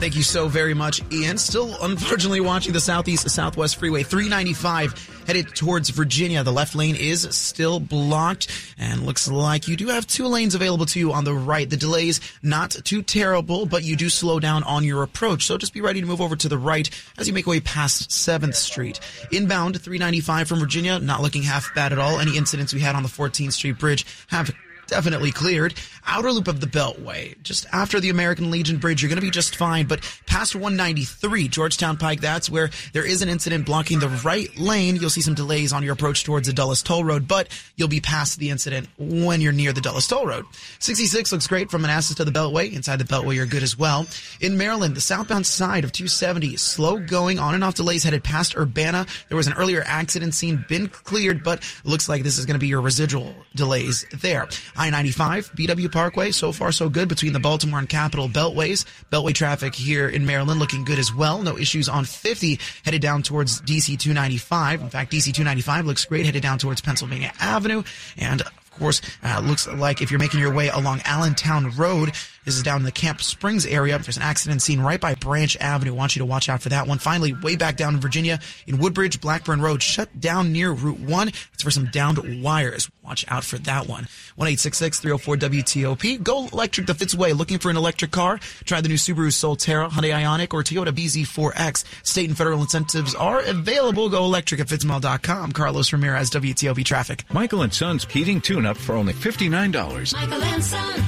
Thank 0.00 0.16
you 0.16 0.24
so 0.24 0.48
very 0.48 0.74
much, 0.74 1.00
Ian. 1.12 1.38
Still, 1.38 1.76
unfortunately, 1.80 2.40
watching 2.40 2.72
the 2.72 2.80
Southeast 2.80 3.30
Southwest 3.30 3.76
Freeway 3.76 4.02
395 4.02 5.24
headed 5.28 5.54
towards 5.54 5.90
Virginia. 5.90 6.42
The 6.42 6.52
left 6.52 6.74
lane 6.74 6.96
is 6.96 7.22
still 7.36 7.78
blocked 7.78 8.48
and 8.76 9.06
looks 9.06 9.28
like 9.28 9.68
you 9.68 9.76
do 9.76 9.86
have 9.88 10.08
two 10.08 10.26
lanes 10.26 10.56
available 10.56 10.86
to 10.86 10.98
you 10.98 11.12
on 11.12 11.22
the 11.22 11.34
right. 11.34 11.70
The 11.70 11.76
delays 11.76 12.20
not 12.42 12.72
too 12.72 13.02
terrible, 13.02 13.64
but 13.64 13.84
you 13.84 13.94
do 13.94 14.08
slow 14.08 14.40
down 14.40 14.64
on 14.64 14.82
your 14.82 15.04
approach. 15.04 15.46
So 15.46 15.56
just 15.56 15.72
be 15.72 15.80
ready 15.80 16.00
to 16.00 16.06
move 16.06 16.20
over 16.20 16.34
to 16.34 16.48
the 16.48 16.58
right 16.58 16.90
as 17.16 17.28
you 17.28 17.32
make 17.32 17.46
way 17.46 17.60
past 17.60 18.10
7th 18.10 18.56
Street. 18.56 18.98
Inbound 19.30 19.80
395 19.80 20.48
from 20.48 20.58
Virginia, 20.58 20.98
not 20.98 21.22
looking 21.22 21.44
half 21.44 21.72
bad 21.76 21.92
at 21.92 22.00
all. 22.00 22.18
Any 22.18 22.36
incidents 22.36 22.74
we 22.74 22.80
had 22.80 22.96
on 22.96 23.04
the 23.04 23.08
14th 23.08 23.52
Street 23.52 23.78
Bridge 23.78 24.04
have 24.26 24.50
definitely 24.88 25.30
cleared. 25.30 25.74
Outer 26.06 26.32
loop 26.32 26.48
of 26.48 26.60
the 26.60 26.66
Beltway, 26.66 27.40
just 27.42 27.66
after 27.72 28.00
the 28.00 28.10
American 28.10 28.50
Legion 28.50 28.78
Bridge, 28.78 29.02
you're 29.02 29.08
going 29.08 29.20
to 29.20 29.26
be 29.26 29.30
just 29.30 29.56
fine. 29.56 29.86
But 29.86 30.00
past 30.26 30.54
193, 30.54 31.48
Georgetown 31.48 31.96
Pike, 31.96 32.20
that's 32.20 32.50
where 32.50 32.70
there 32.92 33.04
is 33.04 33.22
an 33.22 33.28
incident 33.28 33.66
blocking 33.66 34.00
the 34.00 34.08
right 34.08 34.48
lane. 34.58 34.96
You'll 34.96 35.10
see 35.10 35.20
some 35.20 35.34
delays 35.34 35.72
on 35.72 35.82
your 35.82 35.92
approach 35.92 36.24
towards 36.24 36.48
the 36.48 36.52
Dulles 36.52 36.82
Toll 36.82 37.04
Road, 37.04 37.28
but 37.28 37.48
you'll 37.76 37.88
be 37.88 38.00
past 38.00 38.38
the 38.38 38.50
incident 38.50 38.88
when 38.98 39.40
you're 39.40 39.52
near 39.52 39.72
the 39.72 39.80
Dulles 39.80 40.06
Toll 40.08 40.26
Road. 40.26 40.46
66 40.78 41.30
looks 41.32 41.46
great 41.46 41.70
from 41.70 41.82
Manassas 41.82 42.16
to 42.16 42.24
the 42.24 42.32
Beltway. 42.32 42.72
Inside 42.72 42.98
the 42.98 43.04
Beltway, 43.04 43.34
you're 43.34 43.46
good 43.46 43.62
as 43.62 43.78
well. 43.78 44.06
In 44.40 44.56
Maryland, 44.56 44.94
the 44.94 45.00
southbound 45.00 45.46
side 45.46 45.84
of 45.84 45.92
270, 45.92 46.56
slow 46.56 46.98
going 46.98 47.38
on 47.38 47.54
and 47.54 47.62
off 47.62 47.74
delays 47.74 48.04
headed 48.04 48.24
past 48.24 48.56
Urbana. 48.56 49.06
There 49.28 49.36
was 49.36 49.46
an 49.46 49.54
earlier 49.54 49.82
accident 49.86 50.34
scene, 50.34 50.64
been 50.68 50.88
cleared, 50.88 51.44
but 51.44 51.62
looks 51.84 52.08
like 52.08 52.22
this 52.22 52.38
is 52.38 52.46
going 52.46 52.54
to 52.54 52.58
be 52.58 52.68
your 52.68 52.80
residual 52.80 53.34
delays 53.54 54.06
there. 54.22 54.48
I-95, 54.78 55.54
BW 55.56 55.90
Parkway, 55.90 56.30
so 56.30 56.52
far 56.52 56.72
so 56.72 56.88
good 56.88 57.08
between 57.08 57.32
the 57.32 57.40
Baltimore 57.40 57.80
and 57.80 57.88
Capital 57.88 58.28
Beltways. 58.28 58.84
Beltway 59.10 59.34
traffic 59.34 59.74
here 59.74 60.08
in 60.08 60.24
Maryland 60.24 60.60
looking 60.60 60.84
good 60.84 60.98
as 60.98 61.12
well. 61.12 61.42
No 61.42 61.58
issues 61.58 61.88
on 61.88 62.04
50 62.04 62.60
headed 62.84 63.02
down 63.02 63.22
towards 63.22 63.60
DC 63.62 63.98
295. 63.98 64.80
In 64.82 64.90
fact, 64.90 65.12
DC 65.12 65.24
295 65.34 65.86
looks 65.86 66.04
great 66.04 66.24
headed 66.24 66.42
down 66.42 66.58
towards 66.58 66.80
Pennsylvania 66.80 67.32
Avenue. 67.40 67.82
And 68.16 68.42
of 68.42 68.70
course, 68.78 69.02
uh, 69.24 69.40
looks 69.44 69.66
like 69.66 70.00
if 70.00 70.10
you're 70.10 70.20
making 70.20 70.40
your 70.40 70.54
way 70.54 70.68
along 70.68 71.00
Allentown 71.04 71.72
Road, 71.76 72.12
this 72.48 72.56
is 72.56 72.62
down 72.62 72.80
in 72.80 72.84
the 72.86 72.90
Camp 72.90 73.20
Springs 73.20 73.66
area. 73.66 73.98
There's 73.98 74.16
an 74.16 74.22
accident 74.22 74.62
scene 74.62 74.80
right 74.80 74.98
by 74.98 75.14
Branch 75.14 75.54
Avenue. 75.58 75.92
I 75.92 75.96
want 75.96 76.16
you 76.16 76.20
to 76.20 76.24
watch 76.24 76.48
out 76.48 76.62
for 76.62 76.70
that 76.70 76.86
one. 76.86 76.96
Finally, 76.96 77.34
way 77.34 77.56
back 77.56 77.76
down 77.76 77.92
in 77.94 78.00
Virginia, 78.00 78.40
in 78.66 78.78
Woodbridge, 78.78 79.20
Blackburn 79.20 79.60
Road, 79.60 79.82
shut 79.82 80.18
down 80.18 80.50
near 80.50 80.72
Route 80.72 80.98
1. 80.98 81.28
It's 81.28 81.62
for 81.62 81.70
some 81.70 81.90
downed 81.90 82.42
wires. 82.42 82.90
Watch 83.02 83.26
out 83.28 83.44
for 83.44 83.58
that 83.58 83.86
one. 83.86 84.04
1-866-304-WTOP. 84.38 86.22
Go 86.22 86.48
electric 86.50 86.86
the 86.86 86.94
Fitzway. 86.94 87.36
Looking 87.36 87.58
for 87.58 87.68
an 87.68 87.76
electric 87.76 88.12
car? 88.12 88.38
Try 88.64 88.80
the 88.80 88.88
new 88.88 88.94
Subaru 88.94 89.28
Solterra, 89.28 89.90
Hyundai 89.90 90.12
Ioniq, 90.12 90.54
or 90.54 90.62
Toyota 90.62 90.88
BZ4X. 90.88 91.84
State 92.02 92.30
and 92.30 92.38
federal 92.38 92.62
incentives 92.62 93.14
are 93.14 93.40
available. 93.40 94.08
Go 94.08 94.24
electric 94.24 94.62
at 94.62 94.68
fitzmall.com. 94.68 95.52
Carlos 95.52 95.92
Ramirez, 95.92 96.30
WTOP 96.30 96.82
Traffic. 96.82 97.24
Michael 97.30 97.60
and 97.60 97.74
Son's 97.74 98.06
heating 98.06 98.40
tune-up 98.40 98.78
for 98.78 98.94
only 98.94 99.12
$59. 99.12 100.14
Michael 100.14 100.42
and 100.42 100.64
Son. 100.64 101.04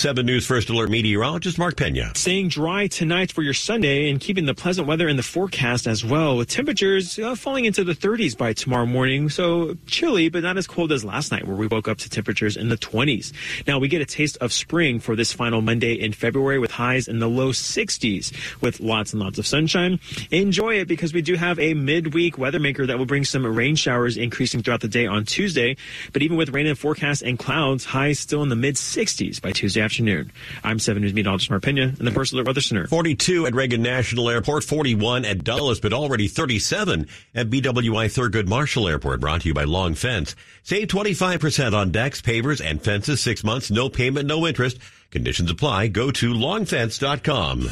7 0.00 0.24
News 0.24 0.46
First 0.46 0.70
Alert 0.70 0.88
meteorologist 0.88 1.58
Mark 1.58 1.76
Pena. 1.76 2.12
Staying 2.14 2.48
dry 2.48 2.86
tonight 2.86 3.30
for 3.30 3.42
your 3.42 3.52
Sunday 3.52 4.08
and 4.08 4.18
keeping 4.18 4.46
the 4.46 4.54
pleasant 4.54 4.86
weather 4.86 5.08
in 5.08 5.16
the 5.16 5.22
forecast 5.22 5.86
as 5.86 6.02
well, 6.02 6.38
with 6.38 6.48
temperatures 6.48 7.18
uh, 7.18 7.34
falling 7.34 7.66
into 7.66 7.84
the 7.84 7.92
30s 7.92 8.34
by 8.34 8.54
tomorrow 8.54 8.86
morning. 8.86 9.28
So 9.28 9.76
chilly, 9.84 10.30
but 10.30 10.42
not 10.42 10.56
as 10.56 10.66
cold 10.66 10.90
as 10.90 11.04
last 11.04 11.30
night, 11.30 11.46
where 11.46 11.54
we 11.56 11.66
woke 11.66 11.86
up 11.86 11.98
to 11.98 12.08
temperatures 12.08 12.56
in 12.56 12.70
the 12.70 12.78
20s. 12.78 13.32
Now 13.66 13.78
we 13.78 13.88
get 13.88 14.00
a 14.00 14.06
taste 14.06 14.38
of 14.38 14.54
spring 14.54 15.00
for 15.00 15.14
this 15.14 15.34
final 15.34 15.60
Monday 15.60 15.92
in 15.92 16.14
February 16.14 16.58
with 16.58 16.70
highs 16.70 17.06
in 17.06 17.18
the 17.18 17.28
low 17.28 17.50
60s 17.50 18.62
with 18.62 18.80
lots 18.80 19.12
and 19.12 19.20
lots 19.20 19.38
of 19.38 19.46
sunshine. 19.46 20.00
Enjoy 20.30 20.76
it 20.76 20.88
because 20.88 21.12
we 21.12 21.20
do 21.20 21.34
have 21.34 21.58
a 21.58 21.74
midweek 21.74 22.38
weather 22.38 22.58
maker 22.58 22.86
that 22.86 22.96
will 22.96 23.04
bring 23.04 23.24
some 23.24 23.44
rain 23.44 23.76
showers 23.76 24.16
increasing 24.16 24.62
throughout 24.62 24.80
the 24.80 24.88
day 24.88 25.06
on 25.06 25.26
Tuesday. 25.26 25.76
But 26.14 26.22
even 26.22 26.38
with 26.38 26.48
rain 26.48 26.64
in 26.64 26.72
the 26.72 26.76
forecast 26.76 27.20
and 27.20 27.38
clouds, 27.38 27.84
highs 27.84 28.18
still 28.18 28.42
in 28.42 28.48
the 28.48 28.56
mid 28.56 28.76
60s 28.76 29.39
by 29.40 29.52
Tuesday 29.52 29.80
afternoon. 29.80 30.32
I'm 30.62 30.78
7 30.78 31.02
News 31.02 31.14
meteorologist 31.14 31.50
Mark 31.50 31.62
Pena 31.62 31.82
in 31.98 32.04
the 32.04 32.10
Alert 32.10 32.46
Weather 32.46 32.60
Center. 32.60 32.86
42 32.86 33.46
at 33.46 33.54
Reagan 33.54 33.82
National 33.82 34.28
Airport, 34.28 34.64
41 34.64 35.24
at 35.24 35.44
Dulles, 35.44 35.80
but 35.80 35.92
already 35.92 36.28
37 36.28 37.08
at 37.34 37.50
BWI 37.50 38.06
Thurgood 38.06 38.48
Marshall 38.48 38.88
Airport. 38.88 39.20
Brought 39.20 39.42
to 39.42 39.48
you 39.48 39.54
by 39.54 39.64
Long 39.64 39.94
Fence. 39.94 40.36
Save 40.62 40.88
25% 40.88 41.72
on 41.74 41.90
decks, 41.90 42.20
pavers, 42.20 42.64
and 42.64 42.82
fences. 42.82 43.20
Six 43.20 43.42
months, 43.42 43.70
no 43.70 43.88
payment, 43.88 44.26
no 44.26 44.46
interest. 44.46 44.78
Conditions 45.10 45.50
apply. 45.50 45.88
Go 45.88 46.10
to 46.10 46.32
longfence.com. 46.34 47.68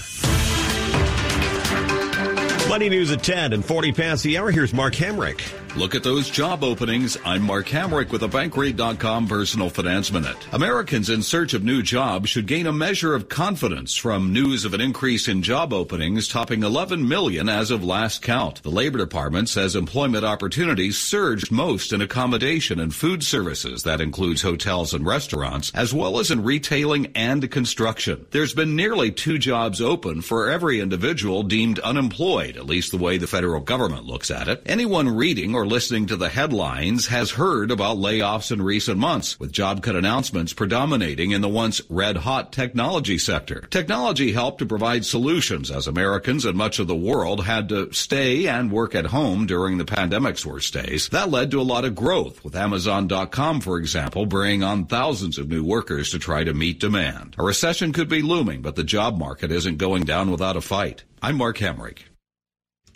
Money 2.69 2.89
news 2.91 3.11
at 3.11 3.23
10 3.23 3.53
and 3.55 3.65
40 3.65 3.93
past 3.93 4.25
the 4.25 4.37
hour. 4.37 4.51
Here's 4.51 4.75
Mark 4.75 4.95
Hamrick. 4.95 5.41
Look 5.79 5.95
at 5.95 6.03
those 6.03 6.29
job 6.29 6.65
openings. 6.65 7.17
I'm 7.25 7.43
Mark 7.43 7.67
Hamrick 7.67 8.11
with 8.11 8.25
a 8.25 8.29
Bankrate.com 8.29 9.29
Personal 9.29 9.71
Finance 9.71 10.11
Minute. 10.11 10.37
Americans 10.53 11.09
in 11.09 11.23
search 11.23 11.55
of 11.55 11.63
new 11.63 11.85
jobs 11.85 12.31
should 12.31 12.49
gain 12.49 12.67
a 12.67 12.73
measure 12.73 13.15
of 13.15 13.29
confidence 13.29 13.95
from 13.95 14.33
news 14.33 14.65
of 14.65 14.75
an 14.75 14.81
increase 14.81 15.29
in 15.29 15.41
job 15.41 15.73
openings 15.73 16.27
topping 16.27 16.65
11 16.65 17.07
million 17.07 17.49
as 17.49 17.71
of 17.71 17.85
last 17.85 18.23
count. 18.23 18.61
The 18.65 18.73
Labor 18.73 18.99
Department 18.99 19.49
says 19.49 19.77
employment 19.77 20.25
opportunities 20.25 20.99
surged 20.99 21.53
most 21.53 21.93
in 21.93 22.01
accommodation 22.01 22.81
and 22.81 22.93
food 22.93 23.23
services. 23.23 23.85
That 23.85 24.01
includes 24.01 24.43
hotels 24.43 24.93
and 24.93 25.07
restaurants, 25.07 25.71
as 25.77 25.95
well 25.95 26.19
as 26.19 26.33
in 26.33 26.43
retailing 26.43 27.13
and 27.15 27.49
construction. 27.53 28.27
There's 28.33 28.53
been 28.53 28.75
nearly 28.75 29.13
two 29.13 29.39
jobs 29.39 29.81
open 29.81 30.23
for 30.23 30.51
every 30.51 30.81
individual 30.81 31.45
deemed 31.45 31.79
unemployed, 31.79 32.57
at 32.57 32.67
least 32.67 32.91
the 32.91 32.99
way 32.99 33.17
the 33.17 33.29
federal 33.29 33.61
government 33.61 34.07
looks 34.07 34.33
at 34.33 34.49
it. 34.49 34.61
Anyone 34.67 35.15
reading 35.15 35.55
or 35.55 35.68
listening 35.69 36.07
to 36.07 36.17
the 36.17 36.31
headlines 36.31 37.07
has 37.09 37.33
heard 37.33 37.71
about 37.71 37.99
layoffs 37.99 38.51
in 38.51 38.63
recent 38.63 38.99
months, 38.99 39.39
with 39.39 39.53
job 39.53 39.83
cut 39.83 39.95
announcements 39.95 40.53
predominating 40.53 41.31
in 41.31 41.43
the 41.43 41.49
once 41.49 41.81
red 41.89 42.17
hot 42.17 42.53
technology 42.53 43.19
sector. 43.19 43.61
Technology 43.71 44.33
helped 44.33 44.59
to 44.59 44.67
provide 44.67 45.05
solutions 45.05 45.71
as 45.71 45.87
Americans 45.87 46.45
and 46.45 46.57
much 46.57 46.79
of 46.79 46.87
the 46.87 46.97
world 46.97 47.45
had 47.45 47.69
to 47.69 47.93
stay 47.93 48.49
and 48.49 48.73
work 48.73 48.95
at 48.95 49.07
home 49.07 49.47
during 49.47 49.79
the 49.79 49.85
pandemic's 49.85 50.45
worst 50.45 50.73
days. 50.73 51.09
That 51.11 51.31
led 51.31 51.51
to 51.51 51.61
a 51.61 51.63
lot 51.63 51.85
of 51.85 51.95
growth, 51.95 52.43
with 52.43 52.57
Amazon.com, 52.57 53.61
for 53.61 53.79
example, 53.79 54.27
bringing 54.27 54.63
on 54.63 54.87
thousands 54.87 55.39
of 55.39 55.49
new 55.49 55.63
workers 55.63 56.11
to 56.11 56.19
try 56.19 56.45
to 56.45 56.55
meet 56.55 56.81
demand. 56.81 57.37
A 57.39 57.45
recession 57.45 57.93
could 57.93 58.09
be 58.09 58.23
looming, 58.23 58.63
but 58.63 58.75
the 58.75 58.85
job 58.85 59.19
market 59.19 59.53
isn't 59.53 59.77
going 59.77 60.05
down 60.05 60.31
without 60.31 60.57
a 60.57 60.61
fight. 60.61 61.05
I'm 61.21 61.37
Mark 61.37 61.59
Hamrick. 61.59 61.99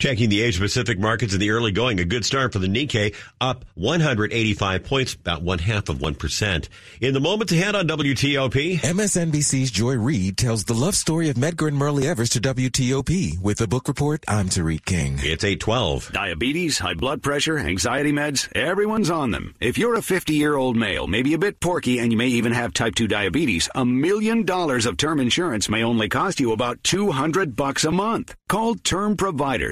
Checking 0.03 0.27
the 0.27 0.41
Asia 0.41 0.59
Pacific 0.59 0.99
markets 0.99 1.33
in 1.33 1.39
the 1.39 1.51
early 1.51 1.71
going, 1.71 1.97
a 2.01 2.03
good 2.03 2.25
start 2.25 2.51
for 2.51 2.59
the 2.59 2.67
Nikkei, 2.67 3.15
up 3.39 3.63
185 3.75 4.83
points, 4.83 5.13
about 5.13 5.43
one 5.43 5.59
half 5.59 5.87
of 5.87 5.99
1%. 5.99 6.67
In 6.99 7.13
the 7.13 7.21
moments 7.21 7.53
ahead 7.53 7.73
on 7.73 7.87
WTOP. 7.87 8.81
MSNBC's 8.81 9.71
Joy 9.71 9.95
Reid 9.95 10.37
tells 10.37 10.65
the 10.65 10.73
love 10.73 10.95
story 10.95 11.29
of 11.29 11.37
Medgar 11.37 11.69
and 11.69 11.77
Myrlie 11.77 12.05
Evers 12.05 12.31
to 12.31 12.41
WTOP. 12.41 13.39
With 13.39 13.59
the 13.59 13.67
book 13.69 13.87
report, 13.87 14.25
I'm 14.27 14.49
Tariq 14.49 14.83
King. 14.83 15.19
It's 15.19 15.45
812. 15.45 16.11
Diabetes, 16.11 16.79
high 16.79 16.95
blood 16.95 17.23
pressure, 17.23 17.57
anxiety 17.57 18.11
meds, 18.11 18.51
everyone's 18.53 19.09
on 19.09 19.31
them. 19.31 19.55
If 19.61 19.77
you're 19.77 19.95
a 19.95 20.01
50 20.01 20.33
year 20.33 20.57
old 20.57 20.75
male, 20.75 21.07
maybe 21.07 21.33
a 21.33 21.37
bit 21.37 21.61
porky, 21.61 21.99
and 21.99 22.11
you 22.11 22.17
may 22.17 22.27
even 22.27 22.51
have 22.51 22.73
type 22.73 22.95
2 22.95 23.07
diabetes, 23.07 23.69
a 23.73 23.85
million 23.85 24.43
dollars 24.43 24.85
of 24.85 24.97
term 24.97 25.21
insurance 25.21 25.69
may 25.69 25.81
only 25.81 26.09
cost 26.09 26.41
you 26.41 26.51
about 26.51 26.83
200 26.83 27.55
bucks 27.55 27.85
a 27.85 27.91
month. 27.91 28.35
Call 28.49 28.75
Term 28.75 29.15
Provider. 29.15 29.71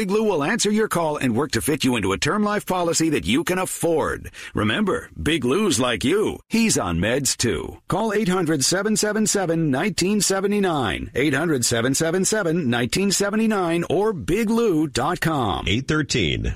Big 0.01 0.09
Lou 0.09 0.23
will 0.23 0.43
answer 0.43 0.71
your 0.71 0.87
call 0.87 1.17
and 1.17 1.35
work 1.35 1.51
to 1.51 1.61
fit 1.61 1.83
you 1.83 1.95
into 1.95 2.11
a 2.11 2.17
term 2.17 2.43
life 2.43 2.65
policy 2.65 3.09
that 3.11 3.23
you 3.23 3.43
can 3.43 3.59
afford. 3.59 4.31
Remember, 4.55 5.11
Big 5.21 5.45
Lou's 5.45 5.79
like 5.79 6.03
you. 6.03 6.39
He's 6.47 6.75
on 6.75 6.97
meds 6.97 7.37
too. 7.37 7.77
Call 7.87 8.11
800 8.11 8.65
777 8.65 9.71
1979. 9.71 11.11
800 11.13 11.63
777 11.63 12.55
1979 12.55 13.83
or 13.91 14.11
biglou.com. 14.11 15.67
813. 15.67 16.55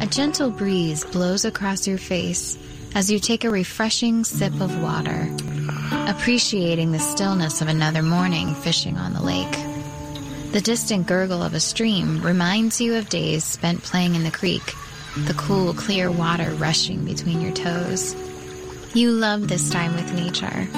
A 0.00 0.06
gentle 0.06 0.50
breeze 0.50 1.04
blows 1.06 1.44
across 1.44 1.88
your 1.88 1.98
face 1.98 2.56
as 2.94 3.10
you 3.10 3.18
take 3.18 3.42
a 3.42 3.50
refreshing 3.50 4.22
sip 4.22 4.54
of 4.60 4.80
water, 4.80 5.28
appreciating 6.06 6.92
the 6.92 7.00
stillness 7.00 7.60
of 7.62 7.66
another 7.66 8.04
morning 8.04 8.54
fishing 8.54 8.96
on 8.96 9.12
the 9.12 9.22
lake. 9.24 9.73
The 10.54 10.60
distant 10.60 11.08
gurgle 11.08 11.42
of 11.42 11.54
a 11.54 11.58
stream 11.58 12.22
reminds 12.22 12.80
you 12.80 12.94
of 12.94 13.08
days 13.08 13.42
spent 13.42 13.82
playing 13.82 14.14
in 14.14 14.22
the 14.22 14.30
creek 14.30 14.62
the 15.26 15.34
cool, 15.34 15.74
clear 15.74 16.12
water 16.12 16.48
rushing 16.52 17.04
between 17.04 17.40
your 17.40 17.50
toes. 17.50 18.14
You 18.94 19.10
love 19.10 19.48
this 19.48 19.68
time 19.68 19.96
with 19.96 20.14
nature, 20.14 20.68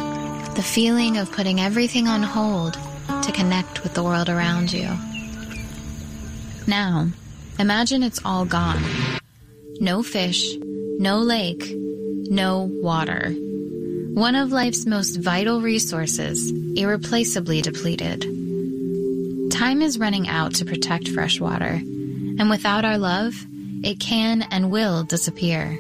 the 0.54 0.62
feeling 0.62 1.18
of 1.18 1.30
putting 1.30 1.60
everything 1.60 2.08
on 2.08 2.22
hold 2.22 2.78
to 3.22 3.32
connect 3.32 3.82
with 3.82 3.92
the 3.92 4.02
world 4.02 4.30
around 4.30 4.72
you. 4.72 4.88
Now, 6.66 7.08
imagine 7.58 8.02
it's 8.02 8.24
all 8.24 8.46
gone. 8.46 8.82
No 9.78 10.02
fish, 10.02 10.54
no 10.98 11.18
lake, 11.18 11.70
no 12.30 12.62
water. 12.62 13.34
One 14.14 14.36
of 14.36 14.52
life's 14.52 14.86
most 14.86 15.16
vital 15.16 15.60
resources, 15.60 16.50
irreplaceably 16.50 17.60
depleted. 17.60 18.35
Time 19.56 19.80
is 19.80 19.98
running 19.98 20.28
out 20.28 20.54
to 20.56 20.66
protect 20.66 21.08
freshwater, 21.08 21.80
and 21.80 22.50
without 22.50 22.84
our 22.84 22.98
love, 22.98 23.34
it 23.82 23.98
can 23.98 24.42
and 24.50 24.70
will 24.70 25.04
disappear. 25.04 25.78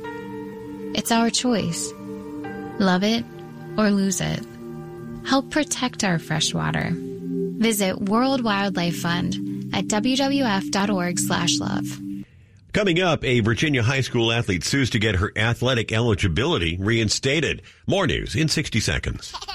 It's 0.94 1.12
our 1.12 1.28
choice. 1.28 1.92
Love 2.78 3.04
it 3.04 3.22
or 3.76 3.90
lose 3.90 4.22
it. 4.22 4.40
Help 5.26 5.50
protect 5.50 6.04
our 6.04 6.18
freshwater. 6.18 6.88
Visit 6.94 8.00
World 8.00 8.42
Wildlife 8.42 8.96
Fund 8.96 9.34
at 9.74 9.88
wwf.org/love. 9.88 12.00
Coming 12.72 13.02
up, 13.02 13.24
a 13.24 13.40
Virginia 13.40 13.82
high 13.82 14.00
school 14.00 14.32
athlete 14.32 14.64
sues 14.64 14.88
to 14.88 14.98
get 14.98 15.16
her 15.16 15.32
athletic 15.36 15.92
eligibility 15.92 16.78
reinstated. 16.80 17.60
More 17.86 18.06
news 18.06 18.36
in 18.36 18.48
60 18.48 18.80
seconds. 18.80 19.34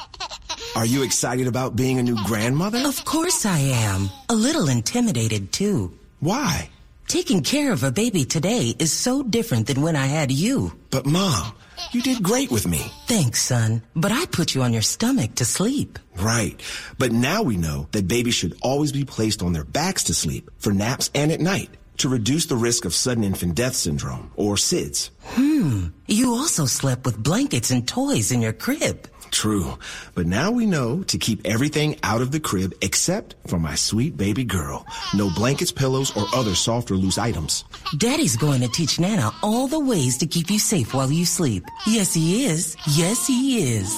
Are 0.74 0.86
you 0.86 1.04
excited 1.04 1.48
about 1.48 1.76
being 1.76 2.00
a 2.00 2.04
new 2.04 2.16
grandmother? 2.24 2.88
Of 2.88 3.04
course 3.04 3.46
I 3.46 3.60
am. 3.60 4.10
A 4.30 4.36
little 4.36 4.70
intimidated 4.70 5.52
too. 5.52 5.92
Why? 6.22 6.70
Taking 7.10 7.44
care 7.44 7.74
of 7.74 7.84
a 7.84 7.92
baby 7.92 8.24
today 8.24 8.74
is 8.80 8.94
so 8.94 9.22
different 9.22 9.68
than 9.68 9.82
when 9.82 9.98
I 9.98 10.06
had 10.06 10.32
you. 10.32 10.72
But 10.90 11.06
mom, 11.06 11.52
you 11.92 12.02
did 12.02 12.24
great 12.24 12.52
with 12.52 12.66
me. 12.66 12.90
Thanks, 13.06 13.42
son. 13.42 13.82
But 13.98 14.14
I 14.14 14.26
put 14.28 14.56
you 14.56 14.62
on 14.62 14.72
your 14.72 14.82
stomach 14.82 15.36
to 15.36 15.46
sleep. 15.46 16.00
Right. 16.18 16.62
But 16.98 17.12
now 17.12 17.44
we 17.44 17.58
know 17.58 17.90
that 17.92 18.08
babies 18.08 18.36
should 18.36 18.58
always 18.62 18.94
be 18.94 19.04
placed 19.04 19.44
on 19.44 19.52
their 19.52 19.66
backs 19.66 20.06
to 20.06 20.14
sleep 20.14 20.50
for 20.58 20.72
naps 20.72 21.10
and 21.14 21.34
at 21.34 21.42
night 21.42 21.70
to 21.98 22.08
reduce 22.08 22.46
the 22.46 22.56
risk 22.56 22.86
of 22.86 22.96
sudden 22.96 23.26
infant 23.26 23.56
death 23.56 23.76
syndrome 23.76 24.32
or 24.38 24.56
SIDS. 24.56 25.10
Hmm. 25.22 25.88
You 26.08 26.32
also 26.34 26.66
slept 26.66 27.06
with 27.06 27.22
blankets 27.22 27.72
and 27.72 27.86
toys 27.86 28.32
in 28.32 28.42
your 28.42 28.54
crib. 28.54 29.08
True. 29.32 29.78
But 30.14 30.28
now 30.28 30.52
we 30.52 30.66
know 30.66 31.04
to 31.04 31.18
keep 31.18 31.42
everything 31.46 31.96
out 32.04 32.22
of 32.22 32.32
the 32.32 32.40
crib 32.40 32.74
except 32.82 33.36
for 33.48 33.58
my 33.58 33.76
sweet 33.76 34.18
baby 34.18 34.44
girl. 34.44 34.86
No 35.16 35.30
blankets, 35.30 35.72
pillows, 35.72 36.16
or 36.16 36.26
other 36.36 36.54
soft 36.54 36.92
or 36.92 36.96
loose 36.96 37.18
items. 37.18 37.64
Daddy's 37.98 38.38
going 38.38 38.62
to 38.62 38.68
teach 38.68 39.00
Nana 39.00 39.32
all 39.42 39.68
the 39.68 39.80
ways 39.80 40.18
to 40.20 40.28
keep 40.28 40.52
you 40.52 40.60
safe 40.60 40.94
while 40.94 41.12
you 41.12 41.26
sleep. 41.26 41.64
Yes, 41.88 42.14
he 42.14 42.46
is. 42.46 42.78
Yes, 42.96 43.26
he 43.26 43.76
is. 43.76 43.92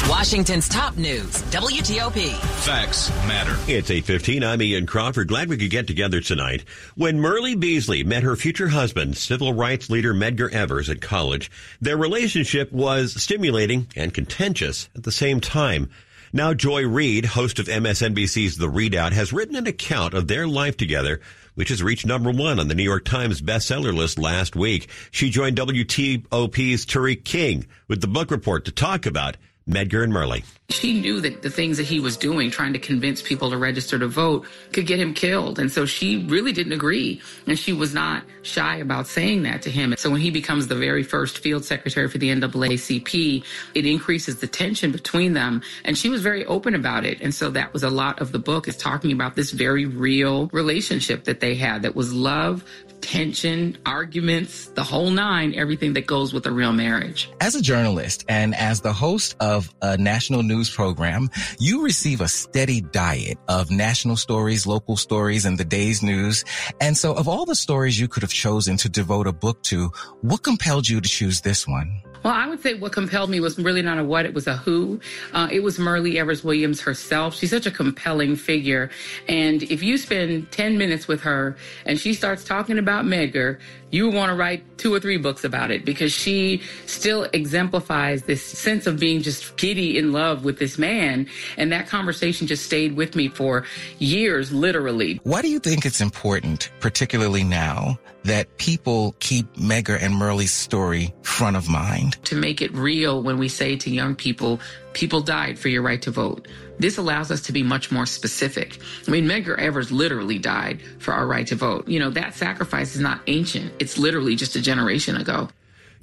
Washington's 0.09 0.69
top 0.69 0.97
news, 0.97 1.43
WTOP. 1.51 2.35
Facts 2.65 3.11
matter. 3.27 3.57
It's 3.69 3.91
8.15. 3.91 4.45
I'm 4.45 4.63
Ian 4.63 4.87
Crawford. 4.87 5.29
Glad 5.29 5.49
we 5.49 5.57
could 5.57 5.71
get 5.71 5.87
together 5.87 6.21
tonight. 6.21 6.65
When 6.97 7.19
Myrlie 7.19 7.59
Beasley 7.59 8.03
met 8.03 8.23
her 8.23 8.35
future 8.35 8.69
husband, 8.69 9.17
civil 9.17 9.53
rights 9.53 9.91
leader 9.91 10.15
Medgar 10.15 10.51
Evers 10.53 10.89
at 10.91 11.01
college, 11.01 11.51
their 11.81 11.97
relationship 11.97 12.73
was 12.73 13.23
stimulating 13.23 13.87
and 13.95 14.13
contentious 14.13 14.89
at 14.97 15.05
the 15.05 15.13
same 15.13 15.41
time. 15.41 15.91
Now 16.33 16.55
Joy 16.55 16.87
Reid, 16.87 17.25
host 17.25 17.59
of 17.59 17.67
MSNBC's 17.67 18.57
The 18.57 18.69
ReidOut, 18.69 19.13
has 19.13 19.33
written 19.33 19.57
an 19.57 19.67
account 19.67 20.15
of 20.15 20.29
their 20.29 20.47
life 20.47 20.77
together, 20.77 21.21
which 21.55 21.69
has 21.69 21.83
reached 21.83 22.07
number 22.07 22.31
one 22.31 22.59
on 22.59 22.69
the 22.69 22.75
New 22.75 22.85
York 22.85 23.05
Times 23.05 23.43
bestseller 23.43 23.95
list 23.95 24.19
last 24.19 24.57
week. 24.57 24.89
She 25.11 25.31
joined 25.31 25.57
WTOP's 25.57 26.87
Tariq 26.87 27.25
King 27.25 27.67
with 27.89 28.01
the 28.01 28.07
book 28.07 28.31
report 28.31 28.65
to 28.65 28.73
talk 28.73 29.07
about 29.07 29.37
Medgar 29.69 30.03
and 30.03 30.13
Myrlie. 30.13 30.45
She 30.71 31.01
knew 31.01 31.21
that 31.21 31.43
the 31.43 31.51
things 31.51 31.77
that 31.77 31.87
he 31.87 32.01
was 32.01 32.17
doing, 32.17 32.51
trying 32.51 32.73
to 32.73 32.79
convince 32.79 33.23
people 33.23 33.51
to 33.51 33.57
register 33.57 33.99
to 33.99 34.07
vote, 34.07 34.47
could 34.73 34.87
get 34.87 35.01
him 35.01 35.15
killed. 35.15 35.59
And 35.59 35.71
so 35.71 35.85
she 35.85 36.25
really 36.27 36.53
didn't 36.53 36.73
agree. 36.73 37.21
And 37.47 37.59
she 37.59 37.73
was 37.73 37.93
not 37.93 38.25
shy 38.43 38.77
about 38.77 39.07
saying 39.07 39.43
that 39.43 39.63
to 39.63 39.71
him. 39.71 39.95
So 39.99 40.11
when 40.11 40.21
he 40.21 40.31
becomes 40.31 40.69
the 40.69 40.77
very 40.77 41.03
first 41.03 41.39
field 41.39 41.65
secretary 41.65 42.09
for 42.09 42.19
the 42.19 42.31
NAACP, 42.31 43.45
it 43.75 43.87
increases 43.87 44.39
the 44.39 44.47
tension 44.47 44.93
between 44.93 45.33
them. 45.33 45.63
And 45.85 45.99
she 45.99 46.09
was 46.09 46.23
very 46.23 46.45
open 46.47 46.75
about 46.75 47.05
it. 47.05 47.21
And 47.21 47.35
so 47.35 47.51
that 47.51 47.73
was 47.73 47.83
a 47.83 47.91
lot 47.91 48.21
of 48.21 48.33
the 48.33 48.39
book 48.39 48.69
is 48.69 48.77
talking 48.77 49.13
about 49.13 49.35
this 49.35 49.51
very 49.51 49.87
real 49.87 50.47
relationship 50.49 51.25
that 51.25 51.41
they 51.41 51.55
had 51.57 51.83
that 51.83 51.97
was 51.97 52.13
love, 52.13 52.65
tension, 53.01 53.79
arguments, 53.87 54.67
the 54.69 54.85
whole 54.85 55.11
nine, 55.11 55.55
everything 55.55 55.93
that 55.95 56.07
goes 56.07 56.33
with 56.33 56.47
a 56.47 56.53
real 56.53 56.73
marriage. 56.73 57.31
As 57.41 57.55
a 57.55 57.63
journalist 57.63 58.25
and 58.29 58.55
as 58.55 58.81
the 58.81 58.93
host 58.93 59.37
of 59.41 59.73
a 59.83 59.97
national 59.97 60.43
news 60.43 60.71
program, 60.71 61.29
you 61.59 61.85
receive 61.85 62.21
a 62.21 62.29
steady 62.29 62.81
diet 62.81 63.39
of 63.49 63.71
national 63.71 64.17
stories, 64.17 64.67
local 64.67 64.97
stories, 64.97 65.45
and 65.45 65.59
the 65.59 65.65
day's 65.65 66.03
news. 66.03 66.45
And 66.81 66.97
so 66.97 67.15
of 67.15 67.29
all 67.29 67.47
the 67.47 67.55
stories 67.55 67.99
you 67.99 68.09
could 68.09 68.23
have 68.23 68.33
chosen 68.33 68.77
to 68.79 68.89
devote 68.89 69.27
a 69.27 69.33
book 69.33 69.63
to, 69.65 69.91
what 70.23 70.43
compelled 70.43 70.89
you 70.89 71.01
to 71.01 71.09
choose 71.09 71.41
this 71.41 71.67
one? 71.67 72.03
Well, 72.23 72.35
I 72.35 72.47
would 72.49 72.61
say 72.61 72.75
what 72.75 72.93
compelled 72.93 73.31
me 73.31 73.41
was 73.41 73.59
really 73.59 73.81
not 73.81 73.99
a 73.99 74.05
what, 74.05 74.27
it 74.27 74.35
was 74.35 74.47
a 74.47 74.57
who. 74.57 75.01
Uh, 75.33 75.49
it 75.51 75.63
was 75.63 75.79
Myrlie 75.79 76.17
Evers 76.17 76.45
Williams 76.45 76.81
herself. 76.83 77.35
She's 77.35 77.51
such 77.51 77.67
a 77.67 77.71
compelling 77.71 78.37
figure. 78.37 78.91
And 79.27 79.63
if 79.63 79.83
you 79.83 79.97
spend 79.97 80.51
10 80.51 80.77
minutes 80.77 81.09
with 81.09 81.23
her 81.23 81.57
and 81.87 81.99
she 81.99 82.13
starts 82.13 82.45
talking 82.45 82.79
about 82.79 83.07
Medgar, 83.07 83.59
you 83.91 84.09
want 84.09 84.31
to 84.31 84.37
write 84.37 84.79
two 84.79 84.95
or 84.95 85.01
three 85.01 85.17
books 85.17 85.45
about 85.45 85.71
it 85.71 85.85
because 85.85 86.13
she 86.13 86.63
still 86.87 87.25
exemplifies 87.33 88.23
this 88.25 88.43
sense 88.43 88.87
of 88.87 89.01
being 89.01 89.23
just 89.23 89.57
giddy 89.57 89.99
in 89.99 90.13
love 90.13 90.45
with 90.45 90.59
this 90.59 90.79
man. 90.79 91.27
And 91.57 91.73
that 91.73 91.89
conversation 91.89 92.47
just 92.47 92.67
stayed 92.67 92.97
with 92.97 93.17
me 93.17 93.29
for 93.29 93.65
years, 93.99 94.53
literally. 94.53 95.21
Why 95.25 95.43
do 95.43 95.49
you 95.49 95.59
think 95.59 95.85
it's 95.85 96.01
important, 96.01 96.71
particularly 96.81 97.45
now, 97.45 97.99
that 98.25 98.57
people 98.59 99.17
keep 99.19 99.53
Medgar 99.55 100.01
and 100.01 100.15
Myrlie's 100.15 100.53
story 100.53 101.15
front 101.23 101.57
of 101.57 101.69
mind? 101.69 102.10
To 102.25 102.37
make 102.37 102.63
it 102.63 102.73
real 102.75 103.23
when 103.23 103.39
we 103.39 103.49
say 103.49 103.77
to 103.77 103.91
young 103.91 104.15
people, 104.15 104.61
people 104.93 105.21
died 105.21 105.59
for 105.59 105.69
your 105.69 105.83
right 105.83 106.01
to 106.03 106.11
vote. 106.11 106.49
This 106.79 106.97
allows 106.97 107.31
us 107.31 107.43
to 107.43 107.53
be 107.53 107.63
much 107.63 107.91
more 107.93 108.07
specific. 108.07 108.79
I 109.07 109.11
mean, 109.11 109.27
Medgar 109.27 109.59
Evers 109.59 109.93
literally 109.93 110.39
died 110.39 110.81
for 110.99 111.13
our 111.13 111.27
right 111.27 111.47
to 111.49 111.55
vote. 111.55 111.89
You 111.89 111.99
know, 111.99 112.11
that 112.11 112.35
sacrifice 112.35 112.95
is 112.95 113.01
not 113.01 113.21
ancient. 113.27 113.73
It's 113.79 113.99
literally 113.99 114.37
just 114.37 114.57
a 114.57 114.63
generation 114.63 115.17
ago. 115.17 115.49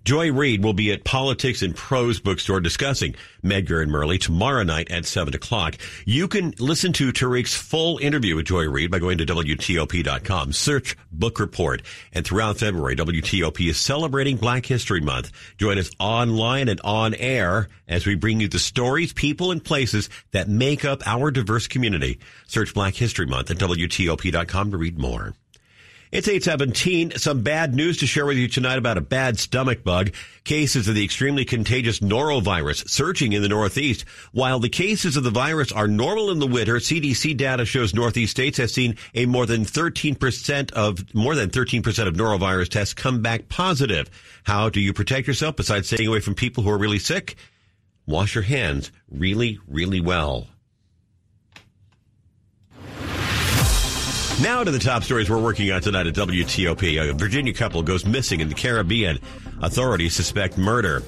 Joy 0.03 0.31
Reid 0.31 0.63
will 0.63 0.73
be 0.73 0.91
at 0.91 1.03
Politics 1.03 1.61
and 1.61 1.75
Prose 1.75 2.19
bookstore 2.19 2.61
discussing 2.61 3.15
Medgar 3.43 3.81
and 3.81 3.91
Myrlie 3.91 4.19
tomorrow 4.19 4.63
night 4.63 4.89
at 4.89 5.05
7 5.05 5.35
o'clock. 5.35 5.77
You 6.05 6.27
can 6.27 6.53
listen 6.59 6.93
to 6.93 7.11
Tariq's 7.11 7.55
full 7.55 7.97
interview 7.97 8.35
with 8.35 8.45
Joy 8.45 8.69
Reid 8.69 8.89
by 8.89 8.99
going 8.99 9.17
to 9.17 9.25
WTOP.com. 9.25 10.53
Search 10.53 10.95
book 11.11 11.39
report. 11.39 11.81
And 12.13 12.25
throughout 12.25 12.57
February, 12.57 12.95
WTOP 12.95 13.69
is 13.69 13.77
celebrating 13.77 14.37
Black 14.37 14.65
History 14.65 15.01
Month. 15.01 15.31
Join 15.57 15.77
us 15.77 15.91
online 15.99 16.69
and 16.69 16.79
on 16.81 17.13
air 17.13 17.67
as 17.87 18.05
we 18.05 18.15
bring 18.15 18.39
you 18.39 18.47
the 18.47 18.59
stories, 18.59 19.13
people, 19.13 19.51
and 19.51 19.63
places 19.63 20.09
that 20.31 20.47
make 20.47 20.85
up 20.85 21.05
our 21.05 21.31
diverse 21.31 21.67
community. 21.67 22.19
Search 22.47 22.73
Black 22.73 22.95
History 22.95 23.25
Month 23.25 23.51
at 23.51 23.57
WTOP.com 23.57 24.71
to 24.71 24.77
read 24.77 24.97
more. 24.97 25.33
It's 26.09 26.29
817. 26.29 27.17
Some 27.17 27.41
bad 27.41 27.75
news 27.75 27.97
to 27.97 28.07
share 28.07 28.25
with 28.25 28.37
you 28.37 28.47
tonight 28.47 28.77
about 28.77 28.97
a 28.97 29.01
bad 29.01 29.37
stomach 29.37 29.83
bug. 29.83 30.13
Cases 30.45 30.87
of 30.87 30.95
the 30.95 31.03
extremely 31.03 31.43
contagious 31.43 31.99
norovirus 31.99 32.87
surging 32.87 33.33
in 33.33 33.41
the 33.41 33.49
Northeast. 33.49 34.05
While 34.31 34.59
the 34.59 34.69
cases 34.69 35.17
of 35.17 35.25
the 35.25 35.31
virus 35.31 35.69
are 35.73 35.89
normal 35.89 36.31
in 36.31 36.39
the 36.39 36.47
winter, 36.47 36.75
CDC 36.75 37.35
data 37.35 37.65
shows 37.65 37.93
Northeast 37.93 38.31
states 38.31 38.57
have 38.57 38.71
seen 38.71 38.95
a 39.15 39.25
more 39.25 39.45
than 39.45 39.65
13% 39.65 40.71
of, 40.71 41.13
more 41.13 41.35
than 41.35 41.49
13% 41.49 42.07
of 42.07 42.13
norovirus 42.13 42.69
tests 42.69 42.93
come 42.93 43.21
back 43.21 43.49
positive. 43.49 44.09
How 44.45 44.69
do 44.69 44.79
you 44.79 44.93
protect 44.93 45.27
yourself 45.27 45.57
besides 45.57 45.87
staying 45.87 46.07
away 46.07 46.21
from 46.21 46.35
people 46.35 46.63
who 46.63 46.69
are 46.69 46.77
really 46.77 46.99
sick? 46.99 47.35
Wash 48.05 48.33
your 48.33 48.45
hands 48.45 48.93
really, 49.11 49.59
really 49.67 49.99
well. 49.99 50.47
Now 54.41 54.63
to 54.63 54.69
the 54.69 54.77
top 54.77 55.03
stories 55.03 55.31
we're 55.31 55.41
working 55.41 55.71
on 55.71 55.81
tonight 55.81 56.05
at 56.05 56.13
WTOP. 56.13 57.09
A 57.09 57.13
Virginia 57.13 57.53
couple 57.53 57.81
goes 57.81 58.05
missing 58.05 58.39
in 58.39 58.49
the 58.49 58.53
Caribbean. 58.53 59.17
Authorities 59.63 60.13
suspect 60.13 60.59
murder. 60.59 61.01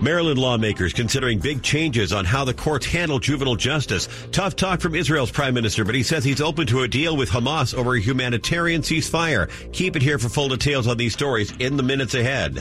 Maryland 0.00 0.38
lawmakers 0.38 0.92
considering 0.92 1.38
big 1.38 1.62
changes 1.62 2.12
on 2.12 2.24
how 2.24 2.44
the 2.44 2.52
courts 2.52 2.84
handle 2.86 3.20
juvenile 3.20 3.54
justice. 3.54 4.08
Tough 4.32 4.56
talk 4.56 4.80
from 4.80 4.96
Israel's 4.96 5.30
prime 5.30 5.54
minister, 5.54 5.84
but 5.84 5.94
he 5.94 6.02
says 6.02 6.24
he's 6.24 6.40
open 6.40 6.66
to 6.66 6.82
a 6.82 6.88
deal 6.88 7.16
with 7.16 7.30
Hamas 7.30 7.74
over 7.74 7.94
a 7.94 8.00
humanitarian 8.00 8.82
ceasefire. 8.82 9.48
Keep 9.72 9.94
it 9.94 10.02
here 10.02 10.18
for 10.18 10.28
full 10.28 10.48
details 10.48 10.88
on 10.88 10.96
these 10.96 11.12
stories 11.12 11.52
in 11.60 11.76
the 11.76 11.84
minutes 11.84 12.14
ahead. 12.14 12.60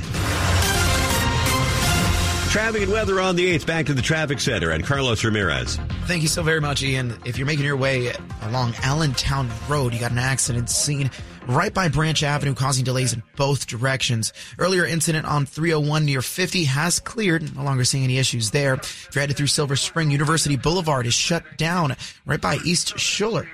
Traffic 2.49 2.81
and 2.81 2.91
weather 2.91 3.19
on 3.19 3.35
the 3.35 3.55
8th. 3.55 3.67
Back 3.67 3.85
to 3.85 3.93
the 3.93 4.01
traffic 4.01 4.39
center 4.39 4.71
and 4.71 4.83
Carlos 4.83 5.23
Ramirez. 5.23 5.75
Thank 6.05 6.23
you 6.23 6.27
so 6.27 6.41
very 6.41 6.59
much, 6.59 6.81
Ian. 6.81 7.15
If 7.23 7.37
you're 7.37 7.45
making 7.45 7.63
your 7.63 7.77
way 7.77 8.11
along 8.41 8.73
Allentown 8.81 9.47
Road, 9.67 9.93
you 9.93 9.99
got 9.99 10.11
an 10.11 10.17
accident 10.17 10.71
scene 10.71 11.11
right 11.47 11.71
by 11.71 11.89
Branch 11.89 12.21
Avenue, 12.23 12.55
causing 12.55 12.83
delays 12.83 13.13
in 13.13 13.21
both 13.35 13.67
directions. 13.67 14.33
Earlier 14.57 14.83
incident 14.83 15.27
on 15.27 15.45
301 15.45 16.05
near 16.05 16.23
50 16.23 16.63
has 16.63 16.99
cleared. 16.99 17.55
No 17.55 17.61
longer 17.61 17.83
seeing 17.83 18.03
any 18.03 18.17
issues 18.17 18.49
there. 18.49 18.73
If 18.73 19.09
you're 19.13 19.21
headed 19.21 19.37
through 19.37 19.47
Silver 19.47 19.75
Spring, 19.75 20.09
University 20.09 20.57
Boulevard 20.57 21.05
is 21.05 21.13
shut 21.13 21.43
down 21.55 21.95
right 22.25 22.41
by 22.41 22.57
East 22.65 22.97
Schuler 22.97 23.47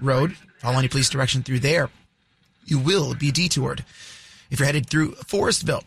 Road. 0.00 0.34
Follow 0.56 0.78
any 0.78 0.88
police 0.88 1.10
direction 1.10 1.42
through 1.42 1.60
there. 1.60 1.90
You 2.64 2.78
will 2.78 3.14
be 3.14 3.30
detoured. 3.30 3.84
If 4.50 4.58
you're 4.58 4.66
headed 4.66 4.88
through 4.88 5.16
Forestville, 5.16 5.84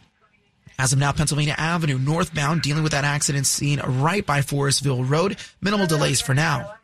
as 0.79 0.93
of 0.93 0.99
now, 0.99 1.11
Pennsylvania 1.11 1.55
Avenue 1.57 1.97
northbound, 1.97 2.61
dealing 2.61 2.83
with 2.83 2.91
that 2.91 3.05
accident 3.05 3.45
scene 3.45 3.79
right 3.79 4.25
by 4.25 4.39
Forestville 4.39 5.09
Road. 5.09 5.37
Minimal 5.61 5.87
delays 5.87 6.21
for 6.21 6.33
now. 6.33 6.75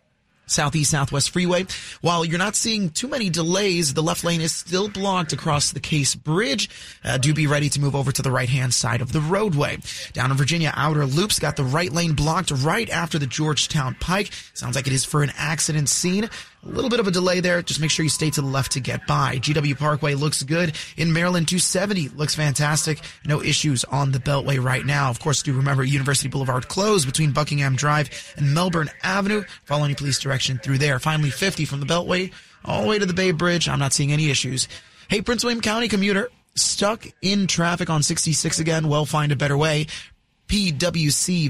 Southeast 0.47 0.91
Southwest 0.91 1.30
Freeway. 1.30 1.65
While 2.02 2.26
you're 2.26 2.39
not 2.39 2.56
seeing 2.56 2.89
too 2.89 3.08
many 3.08 3.30
delays, 3.30 3.93
the 3.93 4.02
left 4.02 4.23
lane 4.23 4.41
is 4.41 4.56
still 4.56 4.88
blocked 4.88 5.34
across 5.34 5.71
the 5.71 5.80
Case 5.80 6.15
Bridge. 6.15 6.69
Uh, 7.04 7.17
do 7.17 7.34
be 7.34 7.47
ready 7.47 7.69
to 7.69 7.82
move 7.82 7.95
over 7.95 8.12
to 8.12 8.21
the 8.21 8.32
right 8.32 8.50
hand 8.50 8.73
side 8.73 9.02
of 9.02 9.12
the 9.12 9.19
roadway. 9.19 9.78
Down 10.13 10.32
in 10.32 10.38
Virginia, 10.38 10.73
Outer 10.76 11.06
Loops 11.06 11.39
got 11.39 11.58
the 11.58 11.65
right 11.65 11.91
lane 11.91 12.13
blocked 12.13 12.52
right 12.52 12.89
after 12.89 13.19
the 13.19 13.28
Georgetown 13.28 13.95
Pike. 14.00 14.32
Sounds 14.54 14.76
like 14.76 14.88
it 14.88 14.93
is 14.93 15.04
for 15.06 15.21
an 15.21 15.34
accident 15.36 15.89
scene. 15.89 16.30
A 16.65 16.70
little 16.70 16.89
bit 16.89 17.00
of 17.00 17.08
a 17.08 17.12
delay 17.12 17.39
there. 17.39 17.62
Just 17.62 17.80
make 17.80 17.91
sure 17.91 18.04
you 18.04 18.10
stay 18.10 18.30
to 18.32 18.41
the 18.41 18.48
left 18.48 18.74
to 18.74 18.80
get 18.80 19.06
by. 19.08 19.38
GW 19.38 19.78
Parkway 19.78 20.15
looks 20.15 20.43
good. 20.43 20.76
In 20.98 21.13
Maryland, 21.13 21.48
270 21.48 22.10
looks 22.10 22.36
fantastic. 22.36 23.00
No 23.26 23.41
issues 23.41 23.84
on 23.86 24.12
the 24.12 24.20
Beltway 24.20 24.62
right 24.62 24.86
now. 24.86 25.10
Of 25.10 25.20
course, 25.20 25.43
do 25.43 25.54
remember 25.54 25.84
University 25.84 26.28
Boulevard 26.30 26.67
closed 26.67 27.06
between 27.06 27.32
Buckingham 27.32 27.76
Drive 27.76 28.34
and 28.38 28.54
Melbourne 28.54 28.89
Avenue. 29.04 29.43
Follow 29.65 29.86
any 29.86 29.96
police 29.96 30.20
direction 30.20 30.58
through 30.58 30.80
there. 30.80 31.00
Finally, 31.00 31.30
50 31.30 31.65
from 31.65 31.80
the 31.80 31.86
Beltway 31.86 32.34
all 32.65 32.82
the 32.82 32.88
way 32.88 33.00
to 33.00 33.06
the 33.06 33.13
Bay 33.13 33.32
Bridge. 33.32 33.70
I'm 33.70 33.80
not 33.80 33.93
seeing 33.93 34.12
any 34.12 34.30
issues. 34.30 34.67
Hey, 35.10 35.22
Prince 35.22 35.43
William 35.43 35.62
County 35.62 35.88
commuter 35.88 36.30
stuck 36.56 37.06
in 37.22 37.48
traffic 37.48 37.89
on 37.89 38.04
66 38.04 38.60
again. 38.60 38.89
Well, 38.89 39.06
find 39.06 39.32
a 39.32 39.36
better 39.36 39.58
way 39.58 39.88
pwcva.gov 40.48 41.48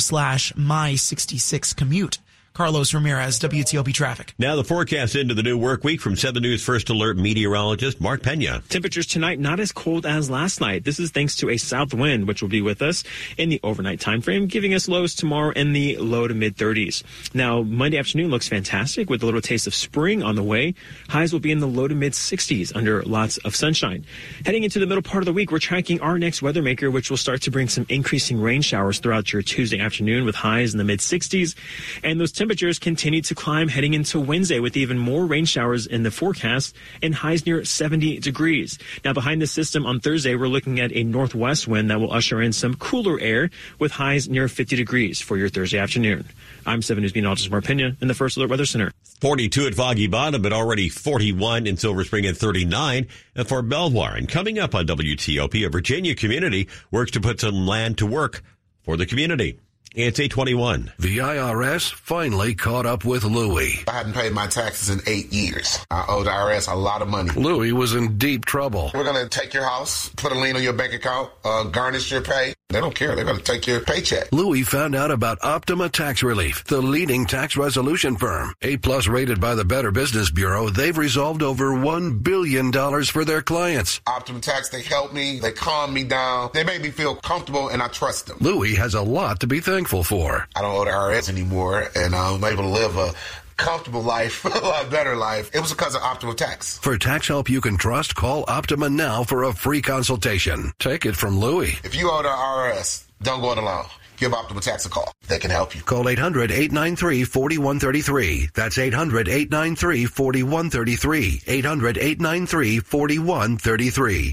slash 0.00 0.54
my 0.56 0.94
66 0.94 1.72
commute. 1.74 2.18
Carlos 2.52 2.92
Ramirez, 2.92 3.38
WTOP 3.38 3.94
Traffic. 3.94 4.34
Now 4.36 4.56
the 4.56 4.64
forecast 4.64 5.14
into 5.14 5.34
the 5.34 5.42
new 5.42 5.56
work 5.56 5.84
week 5.84 6.00
from 6.00 6.16
7 6.16 6.42
News 6.42 6.64
First 6.64 6.90
Alert 6.90 7.16
meteorologist 7.16 8.00
Mark 8.00 8.22
Pena. 8.24 8.60
Temperatures 8.68 9.06
tonight 9.06 9.38
not 9.38 9.60
as 9.60 9.70
cold 9.70 10.04
as 10.04 10.28
last 10.28 10.60
night. 10.60 10.84
This 10.84 10.98
is 10.98 11.10
thanks 11.10 11.36
to 11.36 11.48
a 11.48 11.56
south 11.56 11.94
wind, 11.94 12.26
which 12.26 12.42
will 12.42 12.48
be 12.48 12.60
with 12.60 12.82
us 12.82 13.04
in 13.38 13.50
the 13.50 13.60
overnight 13.62 14.00
time 14.00 14.20
frame, 14.20 14.48
giving 14.48 14.74
us 14.74 14.88
lows 14.88 15.14
tomorrow 15.14 15.52
in 15.52 15.72
the 15.72 15.96
low 15.98 16.26
to 16.26 16.34
mid 16.34 16.56
30s. 16.56 17.04
Now 17.32 17.62
Monday 17.62 17.98
afternoon 17.98 18.30
looks 18.30 18.48
fantastic 18.48 19.08
with 19.08 19.22
a 19.22 19.26
little 19.26 19.40
taste 19.40 19.68
of 19.68 19.74
spring 19.74 20.24
on 20.24 20.34
the 20.34 20.42
way. 20.42 20.74
Highs 21.08 21.32
will 21.32 21.40
be 21.40 21.52
in 21.52 21.60
the 21.60 21.68
low 21.68 21.86
to 21.86 21.94
mid 21.94 22.14
60s 22.14 22.74
under 22.74 23.00
lots 23.04 23.38
of 23.38 23.54
sunshine. 23.54 24.04
Heading 24.44 24.64
into 24.64 24.80
the 24.80 24.86
middle 24.86 25.02
part 25.02 25.22
of 25.22 25.26
the 25.26 25.32
week, 25.32 25.52
we're 25.52 25.60
tracking 25.60 26.00
our 26.00 26.18
next 26.18 26.42
weather 26.42 26.62
maker, 26.62 26.90
which 26.90 27.10
will 27.10 27.16
start 27.16 27.42
to 27.42 27.52
bring 27.52 27.68
some 27.68 27.86
increasing 27.88 28.40
rain 28.40 28.60
showers 28.60 28.98
throughout 28.98 29.32
your 29.32 29.40
Tuesday 29.42 29.78
afternoon 29.78 30.24
with 30.24 30.34
highs 30.34 30.74
in 30.74 30.78
the 30.78 30.84
mid 30.84 30.98
60s. 30.98 31.54
And 32.02 32.20
those 32.20 32.32
temperatures 32.40 32.78
continue 32.78 33.20
to 33.20 33.34
climb 33.34 33.68
heading 33.68 33.92
into 33.92 34.18
Wednesday 34.18 34.58
with 34.60 34.74
even 34.74 34.96
more 34.96 35.26
rain 35.26 35.44
showers 35.44 35.86
in 35.86 36.04
the 36.04 36.10
forecast 36.10 36.74
and 37.02 37.14
highs 37.14 37.44
near 37.44 37.66
70 37.66 38.18
degrees. 38.20 38.78
Now, 39.04 39.12
behind 39.12 39.42
the 39.42 39.46
system 39.46 39.84
on 39.84 40.00
Thursday, 40.00 40.34
we're 40.34 40.48
looking 40.48 40.80
at 40.80 40.90
a 40.96 41.04
northwest 41.04 41.68
wind 41.68 41.90
that 41.90 42.00
will 42.00 42.10
usher 42.10 42.40
in 42.40 42.54
some 42.54 42.76
cooler 42.76 43.20
air 43.20 43.50
with 43.78 43.92
highs 43.92 44.26
near 44.26 44.48
50 44.48 44.74
degrees 44.74 45.20
for 45.20 45.36
your 45.36 45.50
Thursday 45.50 45.78
afternoon. 45.78 46.26
I'm 46.64 46.80
7 46.80 47.02
News 47.02 47.14
meteorologist 47.14 47.50
Mark 47.50 47.64
Pena 47.64 47.94
in 48.00 48.08
the 48.08 48.14
First 48.14 48.38
Alert 48.38 48.48
Weather 48.48 48.64
Center. 48.64 48.90
42 49.20 49.66
at 49.66 49.74
Foggy 49.74 50.06
Bottom, 50.06 50.40
but 50.40 50.54
already 50.54 50.88
41 50.88 51.66
in 51.66 51.76
Silver 51.76 52.04
Spring 52.04 52.24
and 52.24 52.34
39 52.34 53.06
at 53.36 53.48
Fort 53.48 53.68
Belvoir. 53.68 54.16
And 54.16 54.26
coming 54.26 54.58
up 54.58 54.74
on 54.74 54.86
WTOP, 54.86 55.66
a 55.66 55.68
Virginia 55.68 56.14
community 56.14 56.68
works 56.90 57.10
to 57.10 57.20
put 57.20 57.38
some 57.38 57.66
land 57.66 57.98
to 57.98 58.06
work 58.06 58.42
for 58.82 58.96
the 58.96 59.04
community. 59.04 59.58
It's 59.92 60.20
821. 60.20 60.92
The 61.00 61.18
IRS 61.18 61.92
finally 61.92 62.54
caught 62.54 62.86
up 62.86 63.04
with 63.04 63.24
Louie. 63.24 63.82
I 63.88 63.92
hadn't 63.92 64.12
paid 64.12 64.32
my 64.32 64.46
taxes 64.46 64.88
in 64.88 65.00
eight 65.08 65.32
years. 65.32 65.84
I 65.90 66.04
owed 66.08 66.26
the 66.26 66.30
IRS 66.30 66.70
a 66.70 66.76
lot 66.76 67.02
of 67.02 67.08
money. 67.08 67.32
Louie 67.32 67.72
was 67.72 67.92
in 67.92 68.16
deep 68.16 68.44
trouble. 68.44 68.92
We're 68.94 69.02
going 69.02 69.20
to 69.20 69.28
take 69.28 69.52
your 69.52 69.64
house, 69.64 70.08
put 70.10 70.30
a 70.30 70.36
lien 70.36 70.54
on 70.54 70.62
your 70.62 70.74
bank 70.74 70.92
account, 70.92 71.30
uh, 71.44 71.64
garnish 71.64 72.12
your 72.12 72.22
pay. 72.22 72.54
They 72.70 72.80
don't 72.80 72.94
care. 72.94 73.16
They're 73.16 73.24
going 73.24 73.36
to 73.36 73.42
take 73.42 73.66
your 73.66 73.80
paycheck. 73.80 74.30
Louie 74.32 74.62
found 74.62 74.94
out 74.94 75.10
about 75.10 75.42
Optima 75.42 75.88
Tax 75.88 76.22
Relief, 76.22 76.64
the 76.64 76.80
leading 76.80 77.26
tax 77.26 77.56
resolution 77.56 78.16
firm. 78.16 78.54
A 78.62 78.76
plus 78.76 79.08
rated 79.08 79.40
by 79.40 79.56
the 79.56 79.64
Better 79.64 79.90
Business 79.90 80.30
Bureau, 80.30 80.70
they've 80.70 80.96
resolved 80.96 81.42
over 81.42 81.70
$1 81.72 82.22
billion 82.22 82.72
for 83.04 83.24
their 83.24 83.42
clients. 83.42 84.00
Optima 84.06 84.40
Tax, 84.40 84.68
they 84.68 84.82
help 84.82 85.12
me. 85.12 85.40
They 85.40 85.52
calm 85.52 85.92
me 85.92 86.04
down. 86.04 86.50
They 86.54 86.62
make 86.64 86.82
me 86.82 86.90
feel 86.90 87.16
comfortable 87.16 87.68
and 87.68 87.82
I 87.82 87.88
trust 87.88 88.26
them. 88.28 88.38
Louie 88.40 88.76
has 88.76 88.94
a 88.94 89.02
lot 89.02 89.40
to 89.40 89.48
be 89.48 89.60
thankful 89.60 90.04
for. 90.04 90.46
I 90.54 90.62
don't 90.62 90.74
owe 90.74 90.84
the 90.84 90.90
IRS 90.90 91.28
anymore 91.28 91.90
and 91.96 92.14
I'm 92.14 92.44
able 92.44 92.62
to 92.62 92.68
live 92.68 92.96
a 92.96 93.12
comfortable 93.60 94.02
life, 94.02 94.44
a 94.44 94.48
lot 94.48 94.90
better 94.90 95.14
life. 95.14 95.50
It 95.54 95.60
was 95.60 95.70
because 95.70 95.94
of 95.94 96.02
Optima 96.02 96.34
Tax. 96.34 96.78
For 96.78 96.96
tax 96.98 97.28
help 97.28 97.48
you 97.48 97.60
can 97.60 97.76
trust, 97.76 98.14
call 98.14 98.44
Optima 98.48 98.88
now 98.90 99.22
for 99.22 99.44
a 99.44 99.52
free 99.52 99.82
consultation. 99.82 100.72
Take 100.78 101.06
it 101.06 101.14
from 101.14 101.38
Louie. 101.38 101.74
If 101.84 101.94
you 101.94 102.10
owe 102.10 102.22
the 102.22 102.28
IRS, 102.28 103.04
don't 103.22 103.40
go 103.40 103.52
it 103.52 103.58
alone. 103.58 103.86
Give 104.16 104.34
Optima 104.34 104.60
Tax 104.60 104.84
a 104.86 104.90
call. 104.90 105.12
They 105.28 105.38
can 105.38 105.50
help 105.50 105.74
you. 105.74 105.82
Call 105.82 106.08
800 106.08 106.50
893 106.50 107.24
4133. 107.24 108.48
That's 108.54 108.76
800 108.78 109.28
893 109.28 110.06
4133. 110.06 111.42
800 111.46 111.98
893 111.98 112.78
4133. 112.80 114.32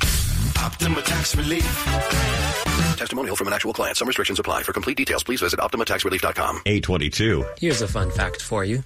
Optima 0.60 1.02
Tax 1.04 1.36
Relief. 1.36 1.64
Testimonial 2.98 3.36
from 3.36 3.48
an 3.48 3.54
actual 3.54 3.74
client. 3.74 3.96
Some 3.96 4.08
restrictions 4.08 4.40
apply. 4.40 4.64
For 4.64 4.74
complete 4.74 4.98
details, 4.98 5.24
please 5.24 5.40
visit 5.40 5.60
OptimaTaxRelief.com. 5.60 6.64
822. 6.66 7.46
Here's 7.60 7.82
a 7.82 7.88
fun 7.88 8.12
fact 8.12 8.42
for 8.42 8.66
you. 8.66 8.84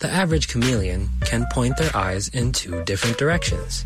The 0.00 0.08
average 0.08 0.48
chameleon 0.48 1.08
can 1.22 1.46
point 1.52 1.76
their 1.76 1.96
eyes 1.96 2.28
in 2.28 2.52
two 2.52 2.84
different 2.84 3.18
directions. 3.18 3.84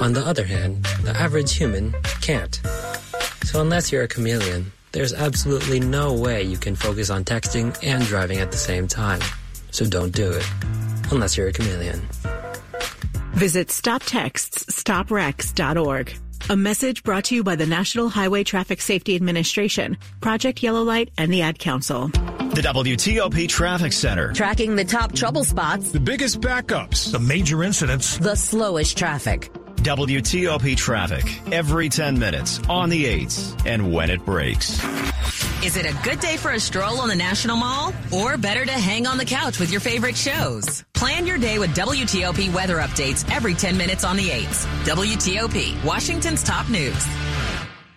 On 0.00 0.12
the 0.12 0.20
other 0.20 0.44
hand, 0.44 0.84
the 1.02 1.16
average 1.16 1.56
human 1.56 1.94
can't. 2.20 2.60
So 3.44 3.62
unless 3.62 3.90
you're 3.90 4.02
a 4.02 4.08
chameleon, 4.08 4.70
there's 4.92 5.14
absolutely 5.14 5.80
no 5.80 6.12
way 6.12 6.42
you 6.42 6.58
can 6.58 6.76
focus 6.76 7.08
on 7.08 7.24
texting 7.24 7.74
and 7.82 8.04
driving 8.04 8.36
at 8.38 8.50
the 8.50 8.58
same 8.58 8.86
time. 8.86 9.22
So 9.70 9.86
don't 9.86 10.14
do 10.14 10.30
it. 10.30 10.46
Unless 11.10 11.38
you're 11.38 11.48
a 11.48 11.52
chameleon. 11.52 12.02
Visit 13.32 13.68
StopTextsStopWrecks.org. 13.68 16.14
A 16.50 16.56
message 16.56 17.02
brought 17.02 17.24
to 17.24 17.34
you 17.34 17.42
by 17.44 17.56
the 17.56 17.66
National 17.66 18.10
Highway 18.10 18.44
Traffic 18.44 18.82
Safety 18.82 19.16
Administration, 19.16 19.96
Project 20.20 20.62
Yellow 20.62 20.82
Light, 20.82 21.10
and 21.16 21.32
the 21.32 21.40
Ad 21.42 21.58
Council. 21.58 22.10
The 22.54 22.62
WTOP 22.62 23.48
Traffic 23.48 23.92
Center. 23.92 24.32
Tracking 24.32 24.74
the 24.74 24.84
top 24.84 25.12
trouble 25.14 25.44
spots, 25.44 25.90
The 25.92 26.00
biggest 26.00 26.40
backups. 26.40 27.12
The 27.12 27.18
major 27.20 27.62
incidents. 27.62 28.18
the 28.18 28.34
slowest 28.34 28.98
traffic. 28.98 29.50
WTOP 29.76 30.76
traffic. 30.76 31.24
Every 31.52 31.88
10 31.88 32.18
minutes. 32.18 32.60
On 32.68 32.90
the 32.90 33.04
8s. 33.04 33.66
And 33.66 33.92
when 33.92 34.10
it 34.10 34.24
breaks. 34.26 34.82
Is 35.64 35.76
it 35.76 35.86
a 35.86 35.96
good 36.02 36.18
day 36.20 36.36
for 36.36 36.50
a 36.50 36.60
stroll 36.60 37.00
on 37.00 37.08
the 37.08 37.14
National 37.16 37.56
Mall? 37.56 37.94
Or 38.12 38.36
better 38.36 38.64
to 38.66 38.72
hang 38.72 39.06
on 39.06 39.16
the 39.16 39.24
couch 39.24 39.58
with 39.60 39.70
your 39.70 39.80
favorite 39.80 40.16
shows? 40.16 40.84
Plan 40.92 41.26
your 41.26 41.38
day 41.38 41.58
with 41.58 41.70
WTOP 41.76 42.52
weather 42.52 42.78
updates 42.78 43.30
every 43.34 43.54
10 43.54 43.76
minutes 43.76 44.04
on 44.04 44.16
the 44.16 44.28
8s. 44.28 44.66
WTOP, 44.84 45.82
Washington's 45.84 46.42
top 46.42 46.68
news. 46.68 47.06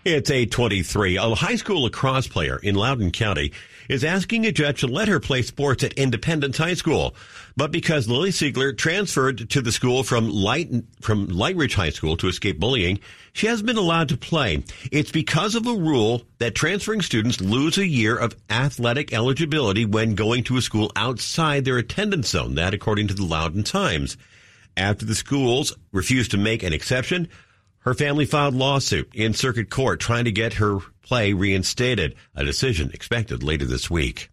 It's 0.05 0.29
823. 0.29 1.17
A 1.17 1.33
high 1.35 1.55
school 1.55 1.83
lacrosse 1.83 2.27
player 2.27 2.57
in 2.61 2.75
Loudoun 2.75 3.11
County 3.11 3.53
is 3.89 4.03
asking 4.03 4.45
a 4.45 4.51
judge 4.51 4.81
to 4.81 4.87
let 4.87 5.07
her 5.07 5.19
play 5.19 5.41
sports 5.41 5.83
at 5.83 5.93
Independence 5.93 6.57
High 6.57 6.73
School. 6.73 7.15
But 7.55 7.71
because 7.71 8.07
Lily 8.07 8.31
Siegler 8.31 8.77
transferred 8.77 9.49
to 9.51 9.61
the 9.61 9.71
school 9.71 10.03
from 10.03 10.29
Light, 10.29 10.69
from 11.01 11.27
Lightridge 11.27 11.75
High 11.75 11.91
School 11.91 12.17
to 12.17 12.27
escape 12.27 12.59
bullying, 12.59 12.99
she 13.33 13.47
hasn't 13.47 13.67
been 13.67 13.77
allowed 13.77 14.09
to 14.09 14.17
play. 14.17 14.63
It's 14.91 15.11
because 15.11 15.55
of 15.55 15.67
a 15.67 15.73
rule 15.73 16.23
that 16.39 16.55
transferring 16.55 17.01
students 17.01 17.41
lose 17.41 17.77
a 17.77 17.87
year 17.87 18.17
of 18.17 18.35
athletic 18.49 19.13
eligibility 19.13 19.85
when 19.85 20.15
going 20.15 20.43
to 20.45 20.57
a 20.57 20.61
school 20.61 20.91
outside 20.95 21.65
their 21.65 21.77
attendance 21.77 22.29
zone. 22.29 22.55
That 22.55 22.73
according 22.73 23.07
to 23.09 23.13
the 23.13 23.25
Loudoun 23.25 23.63
Times. 23.63 24.17
After 24.75 25.05
the 25.05 25.15
schools 25.15 25.75
refused 25.91 26.31
to 26.31 26.37
make 26.37 26.63
an 26.63 26.73
exception, 26.73 27.29
Her 27.83 27.93
family 27.93 28.25
filed 28.25 28.55
lawsuit 28.55 29.09
in 29.13 29.33
circuit 29.33 29.69
court 29.69 29.99
trying 29.99 30.25
to 30.25 30.31
get 30.31 30.53
her 30.53 30.79
play 31.01 31.33
reinstated. 31.33 32.15
A 32.33 32.45
decision 32.45 32.91
expected 32.93 33.43
later 33.43 33.65
this 33.65 33.89
week. 33.89 34.29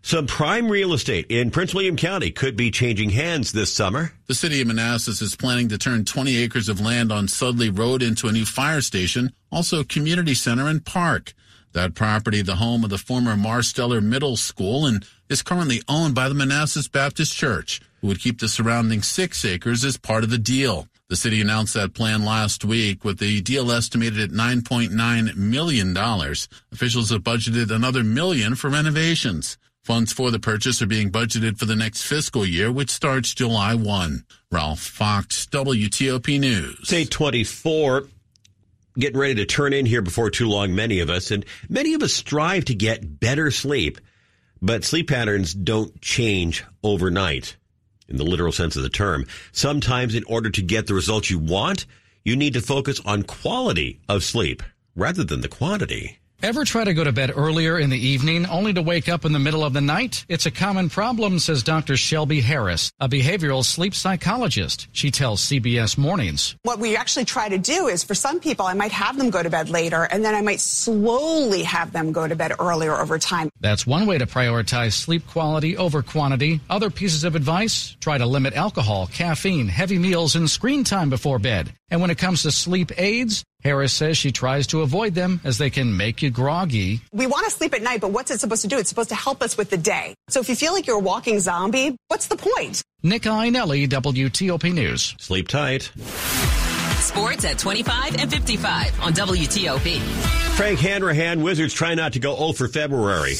Some 0.00 0.26
prime 0.26 0.70
real 0.70 0.94
estate 0.94 1.26
in 1.28 1.50
Prince 1.50 1.74
William 1.74 1.96
County 1.96 2.30
could 2.30 2.56
be 2.56 2.70
changing 2.70 3.10
hands 3.10 3.52
this 3.52 3.72
summer. 3.72 4.12
The 4.28 4.34
city 4.34 4.60
of 4.60 4.68
Manassas 4.68 5.20
is 5.20 5.36
planning 5.36 5.68
to 5.70 5.78
turn 5.78 6.04
20 6.04 6.36
acres 6.38 6.68
of 6.68 6.80
land 6.80 7.12
on 7.12 7.28
Sudley 7.28 7.70
Road 7.70 8.02
into 8.02 8.28
a 8.28 8.32
new 8.32 8.44
fire 8.44 8.80
station, 8.80 9.32
also 9.50 9.80
a 9.80 9.84
community 9.84 10.34
center 10.34 10.68
and 10.68 10.84
park. 10.84 11.34
That 11.72 11.94
property, 11.94 12.40
the 12.40 12.56
home 12.56 12.84
of 12.84 12.90
the 12.90 12.98
former 12.98 13.34
Marsteller 13.34 14.02
Middle 14.02 14.36
School, 14.36 14.86
and 14.86 15.04
is 15.28 15.42
currently 15.42 15.82
owned 15.88 16.14
by 16.14 16.28
the 16.28 16.34
Manassas 16.34 16.88
Baptist 16.88 17.36
Church, 17.36 17.82
who 18.00 18.06
would 18.06 18.20
keep 18.20 18.38
the 18.38 18.48
surrounding 18.48 19.02
six 19.02 19.44
acres 19.44 19.84
as 19.84 19.98
part 19.98 20.24
of 20.24 20.30
the 20.30 20.38
deal. 20.38 20.88
The 21.08 21.16
city 21.16 21.40
announced 21.40 21.74
that 21.74 21.94
plan 21.94 22.24
last 22.24 22.64
week 22.64 23.04
with 23.04 23.18
the 23.18 23.40
deal 23.40 23.70
estimated 23.70 24.18
at 24.18 24.30
$9.9 24.30 25.36
million. 25.36 25.96
Officials 25.96 27.10
have 27.10 27.22
budgeted 27.22 27.70
another 27.70 28.02
million 28.02 28.56
for 28.56 28.70
renovations. 28.70 29.56
Funds 29.84 30.12
for 30.12 30.32
the 30.32 30.40
purchase 30.40 30.82
are 30.82 30.86
being 30.86 31.12
budgeted 31.12 31.60
for 31.60 31.64
the 31.64 31.76
next 31.76 32.02
fiscal 32.02 32.44
year, 32.44 32.72
which 32.72 32.90
starts 32.90 33.34
July 33.34 33.76
1. 33.76 34.24
Ralph 34.50 34.80
Fox, 34.80 35.46
WTOP 35.46 36.40
News. 36.40 36.88
Day 36.88 37.04
24 37.04 38.08
getting 38.98 39.18
ready 39.18 39.34
to 39.34 39.44
turn 39.44 39.74
in 39.74 39.86
here 39.86 40.02
before 40.02 40.30
too 40.30 40.48
long, 40.48 40.74
many 40.74 41.00
of 41.00 41.10
us, 41.10 41.30
and 41.30 41.44
many 41.68 41.94
of 41.94 42.02
us 42.02 42.14
strive 42.14 42.64
to 42.64 42.74
get 42.74 43.20
better 43.20 43.50
sleep, 43.50 43.98
but 44.62 44.84
sleep 44.84 45.08
patterns 45.08 45.52
don't 45.52 46.00
change 46.00 46.64
overnight 46.82 47.56
in 48.08 48.16
the 48.16 48.24
literal 48.24 48.52
sense 48.52 48.76
of 48.76 48.82
the 48.82 48.88
term. 48.88 49.26
Sometimes 49.52 50.14
in 50.14 50.24
order 50.24 50.50
to 50.50 50.62
get 50.62 50.86
the 50.86 50.94
results 50.94 51.30
you 51.30 51.38
want, 51.38 51.86
you 52.24 52.36
need 52.36 52.54
to 52.54 52.60
focus 52.60 53.00
on 53.04 53.22
quality 53.22 54.00
of 54.08 54.24
sleep 54.24 54.62
rather 54.94 55.24
than 55.24 55.40
the 55.40 55.48
quantity. 55.48 56.18
Ever 56.42 56.64
try 56.64 56.84
to 56.84 56.92
go 56.92 57.02
to 57.02 57.12
bed 57.12 57.32
earlier 57.34 57.78
in 57.78 57.88
the 57.88 57.98
evening 57.98 58.44
only 58.46 58.74
to 58.74 58.82
wake 58.82 59.08
up 59.08 59.24
in 59.24 59.32
the 59.32 59.38
middle 59.38 59.64
of 59.64 59.72
the 59.72 59.80
night? 59.80 60.26
It's 60.28 60.44
a 60.44 60.50
common 60.50 60.90
problem, 60.90 61.38
says 61.38 61.62
Dr. 61.62 61.96
Shelby 61.96 62.42
Harris, 62.42 62.92
a 63.00 63.08
behavioral 63.08 63.64
sleep 63.64 63.94
psychologist. 63.94 64.86
She 64.92 65.10
tells 65.10 65.40
CBS 65.40 65.96
Mornings. 65.96 66.54
What 66.62 66.78
we 66.78 66.94
actually 66.94 67.24
try 67.24 67.48
to 67.48 67.56
do 67.56 67.88
is 67.88 68.04
for 68.04 68.14
some 68.14 68.38
people, 68.38 68.66
I 68.66 68.74
might 68.74 68.92
have 68.92 69.16
them 69.16 69.30
go 69.30 69.42
to 69.42 69.48
bed 69.48 69.70
later 69.70 70.02
and 70.02 70.22
then 70.22 70.34
I 70.34 70.42
might 70.42 70.60
slowly 70.60 71.62
have 71.62 71.92
them 71.92 72.12
go 72.12 72.28
to 72.28 72.36
bed 72.36 72.52
earlier 72.58 72.94
over 72.94 73.18
time. 73.18 73.48
That's 73.60 73.86
one 73.86 74.04
way 74.04 74.18
to 74.18 74.26
prioritize 74.26 74.92
sleep 74.92 75.26
quality 75.26 75.76
over 75.78 76.02
quantity. 76.02 76.60
Other 76.68 76.90
pieces 76.90 77.24
of 77.24 77.34
advice 77.34 77.96
try 78.00 78.18
to 78.18 78.26
limit 78.26 78.54
alcohol, 78.54 79.06
caffeine, 79.06 79.68
heavy 79.68 79.98
meals, 79.98 80.36
and 80.36 80.50
screen 80.50 80.84
time 80.84 81.08
before 81.08 81.38
bed. 81.38 81.72
And 81.90 82.00
when 82.00 82.10
it 82.10 82.18
comes 82.18 82.42
to 82.42 82.50
sleep 82.50 82.92
aids, 82.98 83.44
Harris 83.66 83.92
says 83.92 84.16
she 84.16 84.30
tries 84.30 84.68
to 84.68 84.82
avoid 84.82 85.12
them 85.12 85.40
as 85.42 85.58
they 85.58 85.70
can 85.70 85.96
make 85.96 86.22
you 86.22 86.30
groggy. 86.30 87.00
We 87.12 87.26
want 87.26 87.46
to 87.46 87.50
sleep 87.50 87.74
at 87.74 87.82
night, 87.82 88.00
but 88.00 88.12
what's 88.12 88.30
it 88.30 88.38
supposed 88.38 88.62
to 88.62 88.68
do? 88.68 88.78
It's 88.78 88.88
supposed 88.88 89.08
to 89.08 89.16
help 89.16 89.42
us 89.42 89.58
with 89.58 89.70
the 89.70 89.76
day. 89.76 90.14
So 90.28 90.38
if 90.38 90.48
you 90.48 90.54
feel 90.54 90.72
like 90.72 90.86
you're 90.86 90.98
a 90.98 91.00
walking 91.00 91.40
zombie, 91.40 91.96
what's 92.06 92.28
the 92.28 92.36
point? 92.36 92.84
Nick 93.02 93.22
Iannelli, 93.22 93.88
WTOP 93.88 94.72
News. 94.72 95.16
Sleep 95.18 95.48
tight. 95.48 95.90
Sports 97.00 97.44
at 97.44 97.58
25 97.58 98.14
and 98.20 98.30
55 98.30 99.00
on 99.00 99.12
WTOP. 99.12 99.98
Frank 100.56 100.78
Hanrahan, 100.78 101.42
Wizards 101.42 101.74
try 101.74 101.96
not 101.96 102.12
to 102.12 102.20
go 102.20 102.36
0 102.36 102.52
for 102.52 102.68
February. 102.68 103.34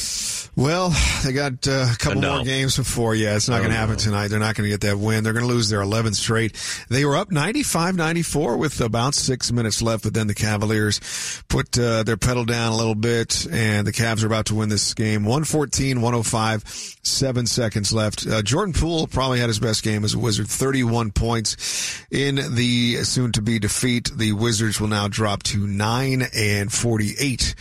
Well, 0.57 0.91
they 1.23 1.33
got 1.33 1.67
uh, 1.67 1.85
a 1.93 1.95
couple 1.99 2.19
No. 2.19 2.37
more 2.37 2.43
games 2.43 2.77
before. 2.77 3.13
Yeah, 3.13 3.35
it's 3.35 3.47
not 3.47 3.59
going 3.59 3.69
to 3.69 3.77
happen 3.77 3.95
tonight. 3.95 4.29
They're 4.29 4.39
not 4.39 4.55
going 4.55 4.63
to 4.63 4.69
get 4.71 4.81
that 4.81 4.97
win. 4.97 5.23
They're 5.23 5.33
going 5.33 5.45
to 5.45 5.53
lose 5.53 5.69
their 5.69 5.81
11th 5.81 6.15
straight. 6.15 6.55
They 6.89 7.05
were 7.05 7.15
up 7.15 7.29
95-94 7.29 8.57
with 8.57 8.81
about 8.81 9.13
six 9.13 9.51
minutes 9.51 9.83
left, 9.83 10.03
but 10.03 10.15
then 10.15 10.25
the 10.25 10.33
Cavaliers 10.33 11.43
put 11.47 11.77
uh, 11.77 12.01
their 12.01 12.17
pedal 12.17 12.43
down 12.43 12.71
a 12.73 12.75
little 12.75 12.95
bit, 12.95 13.45
and 13.51 13.85
the 13.85 13.91
Cavs 13.93 14.23
are 14.23 14.27
about 14.27 14.47
to 14.47 14.55
win 14.55 14.69
this 14.69 14.95
game. 14.95 15.25
114-105, 15.25 17.05
seven 17.05 17.45
seconds 17.45 17.93
left. 17.93 18.25
Uh, 18.25 18.41
Jordan 18.41 18.73
Poole 18.73 19.05
probably 19.05 19.39
had 19.39 19.49
his 19.49 19.59
best 19.59 19.83
game 19.83 20.03
as 20.03 20.15
a 20.15 20.19
Wizard, 20.19 20.47
31 20.47 21.11
points 21.11 22.03
in 22.09 22.35
the 22.55 23.03
soon-to-be 23.03 23.59
defeat. 23.59 24.09
The 24.15 24.31
Wizards 24.31 24.81
will 24.81 24.87
now 24.87 25.07
drop 25.07 25.43
to 25.43 25.67
9 25.67 26.23
and 26.35 26.73
48 26.73 27.53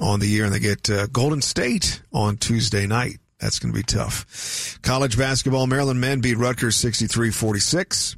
on 0.00 0.20
the 0.20 0.26
year, 0.26 0.44
and 0.44 0.54
they 0.54 0.60
get 0.60 0.88
uh, 0.90 1.06
Golden 1.08 1.42
State 1.42 2.02
on 2.12 2.36
Tuesday 2.36 2.86
night. 2.86 3.18
That's 3.40 3.58
going 3.58 3.72
to 3.72 3.78
be 3.78 3.84
tough. 3.84 4.78
College 4.82 5.16
basketball, 5.16 5.66
Maryland 5.66 6.00
men 6.00 6.20
beat 6.20 6.36
Rutgers 6.36 6.76
63-46. 6.76 8.16